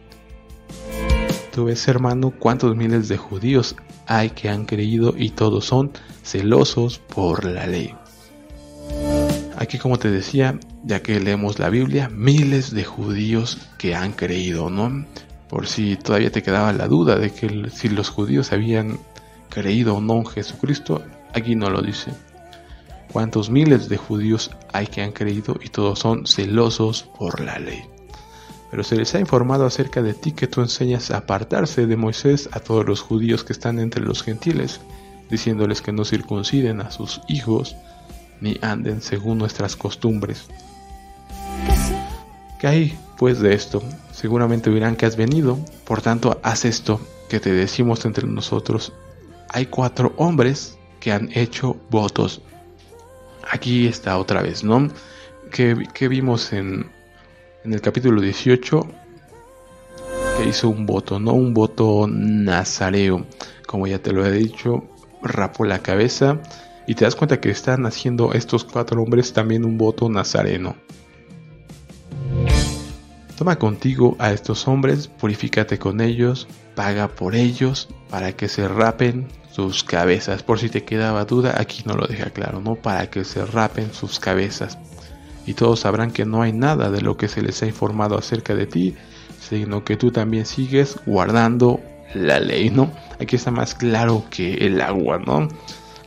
Tú 1.56 1.64
ves 1.64 1.88
hermano 1.88 2.34
cuántos 2.38 2.76
miles 2.76 3.08
de 3.08 3.16
judíos 3.16 3.76
hay 4.06 4.28
que 4.28 4.50
han 4.50 4.66
creído 4.66 5.14
y 5.16 5.30
todos 5.30 5.64
son 5.64 5.90
celosos 6.22 6.98
por 6.98 7.46
la 7.46 7.66
ley. 7.66 7.94
Aquí 9.56 9.78
como 9.78 9.98
te 9.98 10.10
decía, 10.10 10.60
ya 10.84 11.00
que 11.00 11.18
leemos 11.18 11.58
la 11.58 11.70
Biblia, 11.70 12.10
miles 12.10 12.74
de 12.74 12.84
judíos 12.84 13.56
que 13.78 13.94
han 13.94 14.12
creído, 14.12 14.68
¿no? 14.68 15.06
por 15.48 15.66
si 15.66 15.96
todavía 15.96 16.30
te 16.30 16.42
quedaba 16.42 16.74
la 16.74 16.88
duda 16.88 17.16
de 17.16 17.32
que 17.32 17.70
si 17.70 17.88
los 17.88 18.10
judíos 18.10 18.52
habían 18.52 18.98
creído 19.48 19.94
o 19.94 20.02
no 20.02 20.16
en 20.16 20.26
Jesucristo, 20.26 21.02
aquí 21.32 21.54
no 21.54 21.70
lo 21.70 21.80
dice. 21.80 22.12
¿Cuántos 23.10 23.48
miles 23.48 23.88
de 23.88 23.96
judíos 23.96 24.50
hay 24.74 24.88
que 24.88 25.00
han 25.00 25.12
creído 25.12 25.56
y 25.64 25.70
todos 25.70 26.00
son 26.00 26.26
celosos 26.26 27.04
por 27.18 27.40
la 27.40 27.58
ley? 27.58 27.95
Pero 28.70 28.82
se 28.82 28.96
les 28.96 29.14
ha 29.14 29.20
informado 29.20 29.64
acerca 29.66 30.02
de 30.02 30.14
ti 30.14 30.32
que 30.32 30.46
tú 30.46 30.60
enseñas 30.60 31.10
a 31.10 31.18
apartarse 31.18 31.86
de 31.86 31.96
Moisés 31.96 32.48
a 32.52 32.60
todos 32.60 32.84
los 32.86 33.00
judíos 33.00 33.44
que 33.44 33.52
están 33.52 33.78
entre 33.78 34.02
los 34.04 34.22
gentiles, 34.22 34.80
diciéndoles 35.30 35.82
que 35.82 35.92
no 35.92 36.04
circunciden 36.04 36.80
a 36.80 36.90
sus 36.90 37.20
hijos 37.28 37.76
ni 38.40 38.58
anden 38.62 39.02
según 39.02 39.38
nuestras 39.38 39.76
costumbres. 39.76 40.46
¿Qué 42.58 42.66
hay 42.66 42.98
pues 43.18 43.40
de 43.40 43.54
esto? 43.54 43.82
Seguramente 44.12 44.70
verán 44.70 44.96
que 44.96 45.06
has 45.06 45.16
venido, 45.16 45.58
por 45.84 46.02
tanto 46.02 46.40
haz 46.42 46.64
esto 46.64 47.00
que 47.28 47.40
te 47.40 47.52
decimos 47.52 48.04
entre 48.04 48.26
nosotros. 48.26 48.92
Hay 49.50 49.66
cuatro 49.66 50.12
hombres 50.16 50.78
que 51.00 51.12
han 51.12 51.30
hecho 51.34 51.76
votos. 51.90 52.40
Aquí 53.50 53.86
está 53.86 54.18
otra 54.18 54.42
vez, 54.42 54.64
¿no? 54.64 54.88
Que, 55.50 56.08
vimos 56.08 56.52
en, 56.52 56.90
en 57.66 57.74
el 57.74 57.80
capítulo 57.80 58.20
18 58.20 58.86
que 60.38 60.48
hizo 60.48 60.68
un 60.68 60.86
voto, 60.86 61.18
no 61.18 61.32
un 61.32 61.52
voto 61.52 62.06
nazareo, 62.08 63.26
como 63.66 63.88
ya 63.88 63.98
te 63.98 64.12
lo 64.12 64.24
he 64.24 64.30
dicho. 64.30 64.84
rapó 65.20 65.64
la 65.64 65.80
cabeza 65.80 66.40
y 66.86 66.94
te 66.94 67.04
das 67.04 67.16
cuenta 67.16 67.40
que 67.40 67.50
están 67.50 67.84
haciendo 67.84 68.32
estos 68.34 68.62
cuatro 68.62 69.02
hombres 69.02 69.32
también 69.32 69.64
un 69.64 69.76
voto 69.78 70.08
nazareno. 70.08 70.76
Toma 73.36 73.58
contigo 73.58 74.14
a 74.20 74.30
estos 74.30 74.68
hombres, 74.68 75.08
purifícate 75.08 75.78
con 75.78 76.00
ellos, 76.00 76.46
paga 76.76 77.08
por 77.08 77.34
ellos 77.34 77.88
para 78.10 78.32
que 78.32 78.48
se 78.48 78.68
rapen 78.68 79.26
sus 79.50 79.82
cabezas. 79.82 80.44
Por 80.44 80.60
si 80.60 80.68
te 80.68 80.84
quedaba 80.84 81.24
duda, 81.24 81.56
aquí 81.58 81.82
no 81.84 81.94
lo 81.94 82.06
deja 82.06 82.30
claro, 82.30 82.60
¿no? 82.60 82.76
Para 82.76 83.10
que 83.10 83.24
se 83.24 83.44
rapen 83.44 83.92
sus 83.92 84.20
cabezas. 84.20 84.78
Y 85.46 85.54
todos 85.54 85.80
sabrán 85.80 86.10
que 86.10 86.24
no 86.24 86.42
hay 86.42 86.52
nada 86.52 86.90
de 86.90 87.00
lo 87.00 87.16
que 87.16 87.28
se 87.28 87.40
les 87.40 87.62
ha 87.62 87.66
informado 87.66 88.18
acerca 88.18 88.54
de 88.54 88.66
ti, 88.66 88.94
sino 89.40 89.84
que 89.84 89.96
tú 89.96 90.10
también 90.10 90.44
sigues 90.44 90.98
guardando 91.06 91.80
la 92.14 92.40
ley, 92.40 92.70
¿no? 92.70 92.90
Aquí 93.20 93.36
está 93.36 93.50
más 93.50 93.74
claro 93.74 94.24
que 94.30 94.54
el 94.54 94.80
agua, 94.80 95.18
¿no? 95.18 95.48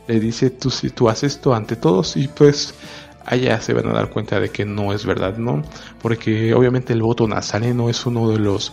Le 0.06 0.20
dice, 0.20 0.50
tú 0.50 0.70
si 0.70 0.90
tú 0.90 1.08
haces 1.08 1.34
esto 1.34 1.54
ante 1.54 1.76
todos 1.76 2.16
y 2.16 2.28
pues 2.28 2.74
allá 3.24 3.60
se 3.60 3.72
van 3.72 3.88
a 3.88 3.92
dar 3.92 4.10
cuenta 4.10 4.40
de 4.40 4.50
que 4.50 4.64
no 4.64 4.92
es 4.92 5.06
verdad, 5.06 5.36
¿no? 5.36 5.62
Porque 6.02 6.52
obviamente 6.54 6.92
el 6.92 7.02
voto 7.02 7.26
nazareno 7.28 7.88
es 7.88 8.04
uno 8.06 8.28
de 8.28 8.38
los 8.38 8.72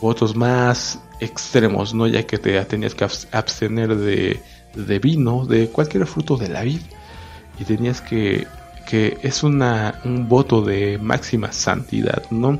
votos 0.00 0.34
más 0.34 1.00
extremos, 1.20 1.94
¿no? 1.94 2.06
Ya 2.06 2.24
que 2.24 2.38
te 2.38 2.64
tenías 2.64 2.94
que 2.94 3.06
abstener 3.32 3.96
de, 3.96 4.40
de 4.74 4.98
vino, 4.98 5.44
de 5.44 5.68
cualquier 5.68 6.06
fruto 6.06 6.36
de 6.36 6.48
la 6.48 6.62
vid, 6.62 6.80
y 7.58 7.64
tenías 7.64 8.00
que, 8.00 8.46
que 8.86 9.18
es 9.22 9.42
una, 9.42 10.00
un 10.04 10.28
voto 10.28 10.62
de 10.62 10.98
máxima 10.98 11.52
santidad, 11.52 12.22
¿no? 12.30 12.58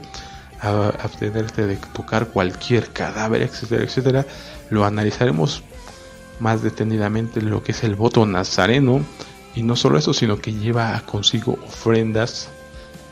abstenerte 0.63 1.67
de 1.67 1.77
tocar 1.95 2.29
cualquier 2.29 2.91
cadáver, 2.91 3.43
etcétera, 3.43 3.85
etcétera. 3.85 4.27
Lo 4.69 4.85
analizaremos 4.85 5.63
más 6.39 6.63
detenidamente 6.63 7.41
lo 7.41 7.63
que 7.63 7.73
es 7.73 7.83
el 7.85 7.95
voto 7.95 8.27
nazareno 8.27 9.05
y 9.55 9.63
no 9.63 9.77
solo 9.77 9.99
eso, 9.99 10.13
sino 10.13 10.39
que 10.39 10.53
lleva 10.53 11.01
consigo 11.07 11.59
ofrendas, 11.67 12.49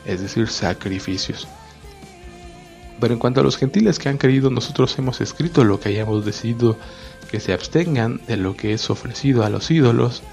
es 0.05 0.21
decir, 0.21 0.47
sacrificios. 0.47 1.47
Pero 2.99 3.13
en 3.13 3.19
cuanto 3.19 3.39
a 3.39 3.43
los 3.43 3.57
gentiles 3.57 3.97
que 3.97 4.09
han 4.09 4.17
creído, 4.17 4.49
nosotros 4.49 4.97
hemos 4.99 5.21
escrito 5.21 5.63
lo 5.63 5.79
que 5.79 5.89
hayamos 5.89 6.25
decidido 6.25 6.77
que 7.31 7.39
se 7.39 7.53
abstengan 7.53 8.19
de 8.27 8.37
lo 8.37 8.55
que 8.55 8.73
es 8.73 8.89
ofrecido 8.89 9.43
a 9.43 9.49
los 9.49 9.71
ídolos, 9.71 10.23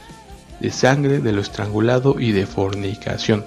de 0.61 0.71
sangre, 0.71 1.19
de 1.21 1.33
lo 1.33 1.41
estrangulado 1.41 2.19
y 2.19 2.33
de 2.33 2.47
fornicación. 2.47 3.45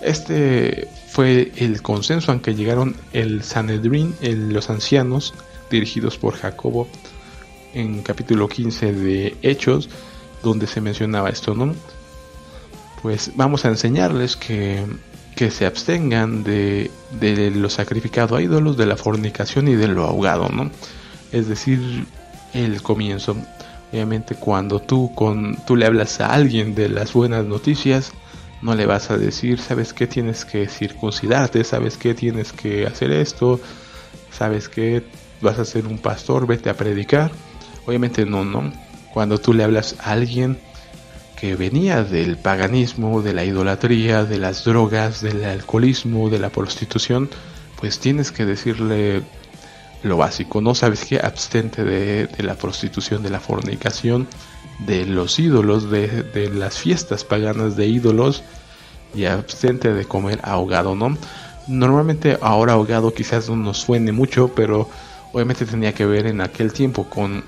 Este 0.00 0.88
fue 1.08 1.52
el 1.56 1.82
consenso 1.82 2.32
al 2.32 2.40
que 2.40 2.54
llegaron 2.54 2.96
el 3.12 3.42
Sanedrín, 3.42 4.14
los 4.22 4.70
ancianos, 4.70 5.34
dirigidos 5.70 6.16
por 6.18 6.34
Jacobo, 6.36 6.88
en 7.74 8.02
capítulo 8.02 8.48
15 8.48 8.92
de 8.92 9.36
Hechos, 9.42 9.88
donde 10.42 10.66
se 10.66 10.80
mencionaba 10.80 11.28
esto, 11.28 11.54
¿no? 11.54 11.74
pues 13.02 13.32
vamos 13.34 13.64
a 13.64 13.68
enseñarles 13.68 14.36
que, 14.36 14.86
se 15.50 15.64
abstengan 15.64 16.44
de, 16.44 16.90
lo 17.54 17.70
sacrificado 17.70 18.36
a 18.36 18.42
ídolos, 18.42 18.76
de 18.76 18.84
la 18.84 18.96
fornicación 18.98 19.68
y 19.68 19.74
de 19.74 19.88
lo 19.88 20.04
ahogado, 20.04 20.50
¿no? 20.50 20.70
Es 21.32 21.48
decir, 21.48 22.04
el 22.52 22.82
comienzo. 22.82 23.36
Obviamente 23.92 24.34
cuando 24.34 24.80
tú, 24.80 25.12
con, 25.14 25.56
tú 25.66 25.76
le 25.76 25.86
hablas 25.86 26.20
a 26.20 26.32
alguien 26.32 26.74
de 26.74 26.88
las 26.88 27.12
buenas 27.12 27.44
noticias, 27.44 28.12
no 28.62 28.74
le 28.74 28.86
vas 28.86 29.10
a 29.10 29.16
decir, 29.16 29.58
sabes 29.58 29.92
que 29.92 30.06
tienes 30.06 30.44
que 30.44 30.68
circuncidarte, 30.68 31.64
sabes 31.64 31.96
que 31.96 32.14
tienes 32.14 32.52
que 32.52 32.86
hacer 32.86 33.10
esto, 33.10 33.60
sabes 34.30 34.68
que 34.68 35.02
vas 35.40 35.58
a 35.58 35.64
ser 35.64 35.86
un 35.86 35.98
pastor, 35.98 36.46
vete 36.46 36.70
a 36.70 36.76
predicar. 36.76 37.32
Obviamente 37.86 38.26
no, 38.26 38.44
no. 38.44 38.72
Cuando 39.12 39.38
tú 39.38 39.54
le 39.54 39.64
hablas 39.64 39.96
a 40.00 40.12
alguien 40.12 40.58
que 41.40 41.56
venía 41.56 42.04
del 42.04 42.36
paganismo, 42.36 43.22
de 43.22 43.32
la 43.32 43.44
idolatría, 43.44 44.24
de 44.24 44.38
las 44.38 44.64
drogas, 44.64 45.22
del 45.22 45.42
alcoholismo, 45.44 46.28
de 46.28 46.38
la 46.38 46.50
prostitución, 46.50 47.30
pues 47.80 47.98
tienes 47.98 48.30
que 48.30 48.44
decirle 48.44 49.22
lo 50.02 50.16
básico, 50.16 50.60
¿no? 50.60 50.74
¿Sabes 50.74 51.04
qué? 51.04 51.18
Abstente 51.18 51.84
de, 51.84 52.28
la 52.38 52.54
prostitución, 52.54 53.22
de 53.22 53.30
la 53.30 53.40
fornicación, 53.40 54.26
de 54.78 55.06
los 55.06 55.38
ídolos, 55.38 55.90
de, 55.90 56.22
de, 56.22 56.50
las 56.50 56.78
fiestas 56.78 57.24
paganas 57.24 57.76
de 57.76 57.86
ídolos 57.86 58.42
y 59.14 59.24
abstente 59.24 59.92
de 59.92 60.04
comer 60.04 60.40
ahogado, 60.42 60.94
¿no? 60.94 61.16
Normalmente 61.66 62.38
ahora 62.40 62.72
ahogado 62.72 63.12
quizás 63.12 63.48
no 63.48 63.56
nos 63.56 63.78
suene 63.78 64.12
mucho, 64.12 64.48
pero 64.54 64.88
obviamente 65.32 65.66
tenía 65.66 65.92
que 65.92 66.06
ver 66.06 66.26
en 66.26 66.40
aquel 66.40 66.72
tiempo 66.72 67.04
con 67.08 67.44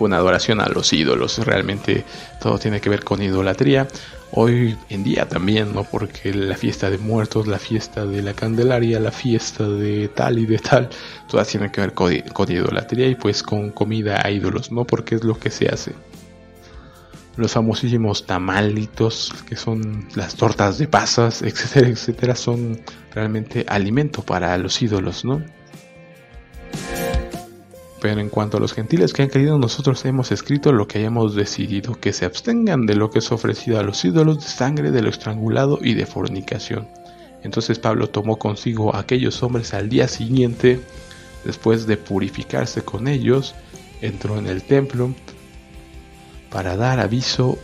con 0.00 0.14
adoración 0.14 0.62
a 0.62 0.66
los 0.66 0.94
ídolos. 0.94 1.36
Realmente 1.44 2.04
todo 2.40 2.58
tiene 2.58 2.80
que 2.80 2.88
ver 2.88 3.04
con 3.04 3.22
idolatría. 3.22 3.86
Hoy 4.32 4.74
en 4.88 5.04
día 5.04 5.28
también, 5.28 5.74
¿no? 5.74 5.84
Porque 5.84 6.32
la 6.32 6.56
fiesta 6.56 6.88
de 6.88 6.96
muertos, 6.96 7.46
la 7.46 7.58
fiesta 7.58 8.06
de 8.06 8.22
la 8.22 8.32
Candelaria, 8.32 8.98
la 8.98 9.10
fiesta 9.10 9.68
de 9.68 10.08
tal 10.08 10.38
y 10.38 10.46
de 10.46 10.56
tal, 10.56 10.88
todas 11.28 11.48
tienen 11.48 11.70
que 11.70 11.82
ver 11.82 11.92
con, 11.92 12.50
idolatría 12.50 13.08
y 13.08 13.14
pues 13.14 13.42
con 13.42 13.72
comida 13.72 14.22
a 14.24 14.30
ídolos, 14.30 14.72
¿no? 14.72 14.86
Porque 14.86 15.16
es 15.16 15.22
lo 15.22 15.38
que 15.38 15.50
se 15.50 15.68
hace. 15.68 15.92
Los 17.36 17.52
famosísimos 17.52 18.24
tamalitos, 18.24 19.34
que 19.46 19.56
son 19.56 20.08
las 20.14 20.34
tortas 20.34 20.78
de 20.78 20.88
pasas, 20.88 21.42
etcétera, 21.42 21.88
etcétera, 21.88 22.34
son 22.34 22.80
realmente 23.12 23.66
alimento 23.68 24.22
para 24.22 24.56
los 24.56 24.80
ídolos, 24.80 25.26
¿no? 25.26 25.44
Pero 28.00 28.20
en 28.20 28.30
cuanto 28.30 28.56
a 28.56 28.60
los 28.60 28.72
gentiles 28.72 29.12
que 29.12 29.22
han 29.22 29.28
creído, 29.28 29.58
nosotros 29.58 30.04
hemos 30.06 30.32
escrito 30.32 30.72
lo 30.72 30.88
que 30.88 30.98
hayamos 30.98 31.34
decidido, 31.34 31.94
que 32.00 32.14
se 32.14 32.24
abstengan 32.24 32.86
de 32.86 32.94
lo 32.94 33.10
que 33.10 33.18
es 33.18 33.30
ofrecido 33.30 33.78
a 33.78 33.82
los 33.82 34.04
ídolos, 34.04 34.38
de 34.38 34.48
sangre, 34.48 34.90
de 34.90 35.02
lo 35.02 35.10
estrangulado 35.10 35.78
y 35.82 35.92
de 35.94 36.06
fornicación. 36.06 36.88
Entonces 37.42 37.78
Pablo 37.78 38.08
tomó 38.08 38.38
consigo 38.38 38.94
a 38.94 39.00
aquellos 39.00 39.42
hombres 39.42 39.74
al 39.74 39.90
día 39.90 40.08
siguiente, 40.08 40.80
después 41.44 41.86
de 41.86 41.98
purificarse 41.98 42.82
con 42.82 43.06
ellos, 43.06 43.54
entró 44.00 44.38
en 44.38 44.46
el 44.46 44.62
templo 44.62 45.14
para 46.50 46.76
dar 46.76 47.00
aviso 47.00 47.58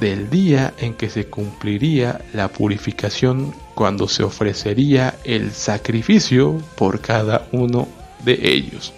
del 0.00 0.30
día 0.30 0.74
en 0.78 0.94
que 0.94 1.10
se 1.10 1.26
cumpliría 1.26 2.20
la 2.34 2.48
purificación 2.48 3.52
cuando 3.74 4.06
se 4.06 4.22
ofrecería 4.22 5.16
el 5.24 5.52
sacrificio 5.52 6.60
por 6.76 7.00
cada 7.00 7.48
uno 7.50 7.88
de 8.24 8.38
ellos 8.42 8.92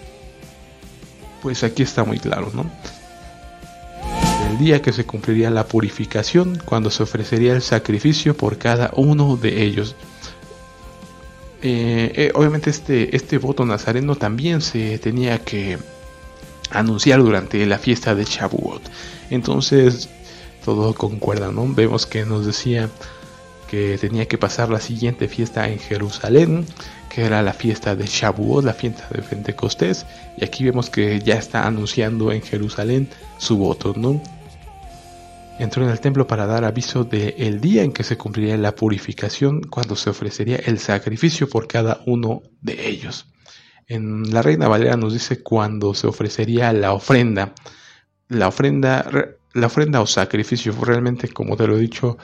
pues 1.41 1.63
aquí 1.63 1.83
está 1.83 2.03
muy 2.03 2.19
claro, 2.19 2.51
¿no? 2.53 2.69
El 4.49 4.57
día 4.57 4.81
que 4.81 4.91
se 4.91 5.05
cumpliría 5.05 5.49
la 5.49 5.65
purificación, 5.65 6.61
cuando 6.65 6.89
se 6.89 7.03
ofrecería 7.03 7.53
el 7.53 7.61
sacrificio 7.61 8.35
por 8.35 8.57
cada 8.57 8.91
uno 8.95 9.37
de 9.37 9.63
ellos. 9.63 9.95
Eh, 11.61 12.11
eh, 12.15 12.31
obviamente 12.35 12.69
este, 12.69 13.15
este 13.15 13.37
voto 13.37 13.65
nazareno 13.65 14.15
también 14.15 14.61
se 14.61 14.97
tenía 14.97 15.39
que 15.39 15.77
anunciar 16.71 17.21
durante 17.21 17.65
la 17.65 17.77
fiesta 17.77 18.15
de 18.15 18.23
Shavuot. 18.25 18.81
Entonces 19.29 20.09
todo 20.63 20.93
concuerda, 20.93 21.51
¿no? 21.51 21.67
Vemos 21.73 22.05
que 22.05 22.25
nos 22.25 22.45
decía 22.45 22.89
que 23.69 23.97
tenía 23.99 24.27
que 24.27 24.37
pasar 24.37 24.69
la 24.69 24.79
siguiente 24.79 25.27
fiesta 25.27 25.67
en 25.67 25.77
Jerusalén, 25.77 26.65
que 27.09 27.25
era 27.25 27.43
la 27.43 27.53
fiesta 27.53 27.95
de 27.95 28.05
Shavuot, 28.05 28.63
la 28.63 28.73
fiesta 28.73 29.07
de 29.11 29.21
Pentecostés, 29.21 30.05
y 30.37 30.43
aquí 30.43 30.63
vemos 30.63 30.89
que 30.89 31.19
ya 31.19 31.35
está 31.35 31.67
anunciando 31.67 32.31
en 32.31 32.41
Jerusalén 32.41 33.09
su 33.37 33.57
voto, 33.57 33.93
¿no? 33.95 34.21
Entró 35.59 35.83
en 35.83 35.89
el 35.89 35.99
templo 35.99 36.25
para 36.25 36.47
dar 36.47 36.63
aviso 36.63 37.03
del 37.03 37.35
el 37.37 37.61
día 37.61 37.83
en 37.83 37.91
que 37.91 38.03
se 38.03 38.17
cumpliría 38.17 38.57
la 38.57 38.73
purificación, 38.73 39.61
cuando 39.61 39.95
se 39.95 40.09
ofrecería 40.09 40.55
el 40.55 40.79
sacrificio 40.79 41.47
por 41.47 41.67
cada 41.67 42.01
uno 42.05 42.41
de 42.61 42.87
ellos. 42.87 43.27
En 43.87 44.33
la 44.33 44.41
Reina 44.41 44.67
Valera 44.67 44.95
nos 44.95 45.13
dice 45.13 45.43
cuando 45.43 45.93
se 45.93 46.07
ofrecería 46.07 46.71
la 46.73 46.93
ofrenda. 46.93 47.53
La 48.29 48.47
ofrenda, 48.47 49.05
la 49.53 49.67
ofrenda 49.67 50.01
o 50.01 50.07
sacrificio, 50.07 50.73
realmente 50.81 51.27
como 51.27 51.57
te 51.57 51.67
lo 51.67 51.75
he 51.75 51.81
dicho, 51.81 52.17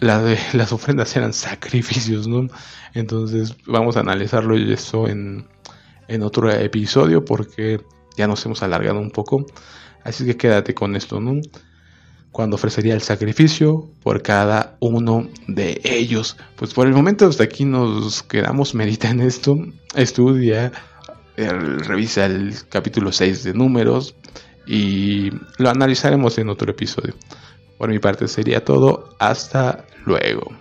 la 0.00 0.22
de, 0.22 0.38
las 0.52 0.72
ofrendas 0.72 1.14
eran 1.16 1.32
sacrificios, 1.32 2.26
¿no? 2.26 2.48
Entonces 2.94 3.56
vamos 3.66 3.96
a 3.96 4.00
analizarlo 4.00 4.56
eso 4.56 5.06
en, 5.06 5.46
en 6.08 6.22
otro 6.22 6.50
episodio 6.50 7.24
porque 7.24 7.80
ya 8.16 8.26
nos 8.26 8.44
hemos 8.44 8.62
alargado 8.62 8.98
un 8.98 9.10
poco. 9.10 9.46
Así 10.02 10.24
que 10.24 10.36
quédate 10.36 10.74
con 10.74 10.96
esto, 10.96 11.20
¿no? 11.20 11.40
Cuando 12.32 12.56
ofrecería 12.56 12.94
el 12.94 13.02
sacrificio 13.02 13.90
por 14.02 14.22
cada 14.22 14.76
uno 14.80 15.28
de 15.46 15.80
ellos. 15.84 16.36
Pues 16.56 16.74
por 16.74 16.86
el 16.86 16.94
momento 16.94 17.26
hasta 17.26 17.44
aquí 17.44 17.64
nos 17.64 18.22
quedamos, 18.22 18.74
medita 18.74 19.10
en 19.10 19.20
esto, 19.20 19.58
estudia, 19.94 20.72
revisa 21.36 22.26
el 22.26 22.54
capítulo 22.68 23.12
6 23.12 23.44
de 23.44 23.54
números 23.54 24.14
y 24.66 25.30
lo 25.58 25.70
analizaremos 25.70 26.38
en 26.38 26.48
otro 26.48 26.70
episodio. 26.70 27.14
Por 27.80 27.88
mi 27.88 27.98
parte 27.98 28.28
sería 28.28 28.62
todo. 28.62 29.16
Hasta 29.18 29.86
luego. 30.04 30.59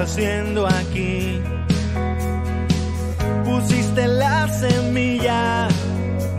haciendo 0.00 0.66
aquí? 0.66 1.40
Pusiste 3.44 4.06
la 4.06 4.48
semilla 4.48 5.68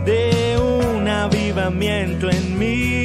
de 0.04 0.58
un 0.58 1.08
avivamiento 1.08 2.30
en 2.30 2.58
mí. 2.58 2.99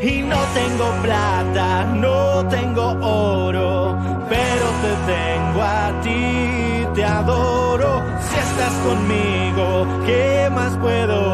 Y 0.00 0.22
no 0.22 0.38
tengo 0.54 0.90
plata, 1.02 1.84
no 1.94 2.46
tengo 2.48 2.96
oro, 3.02 3.98
pero 4.30 4.66
te 4.82 5.12
tengo 5.12 5.62
a 5.62 6.00
ti, 6.02 6.86
te 6.94 7.04
adoro. 7.04 8.02
Si 8.18 8.38
estás 8.38 8.72
conmigo, 8.86 9.86
¿qué 10.06 10.48
más 10.54 10.74
puedo? 10.78 11.31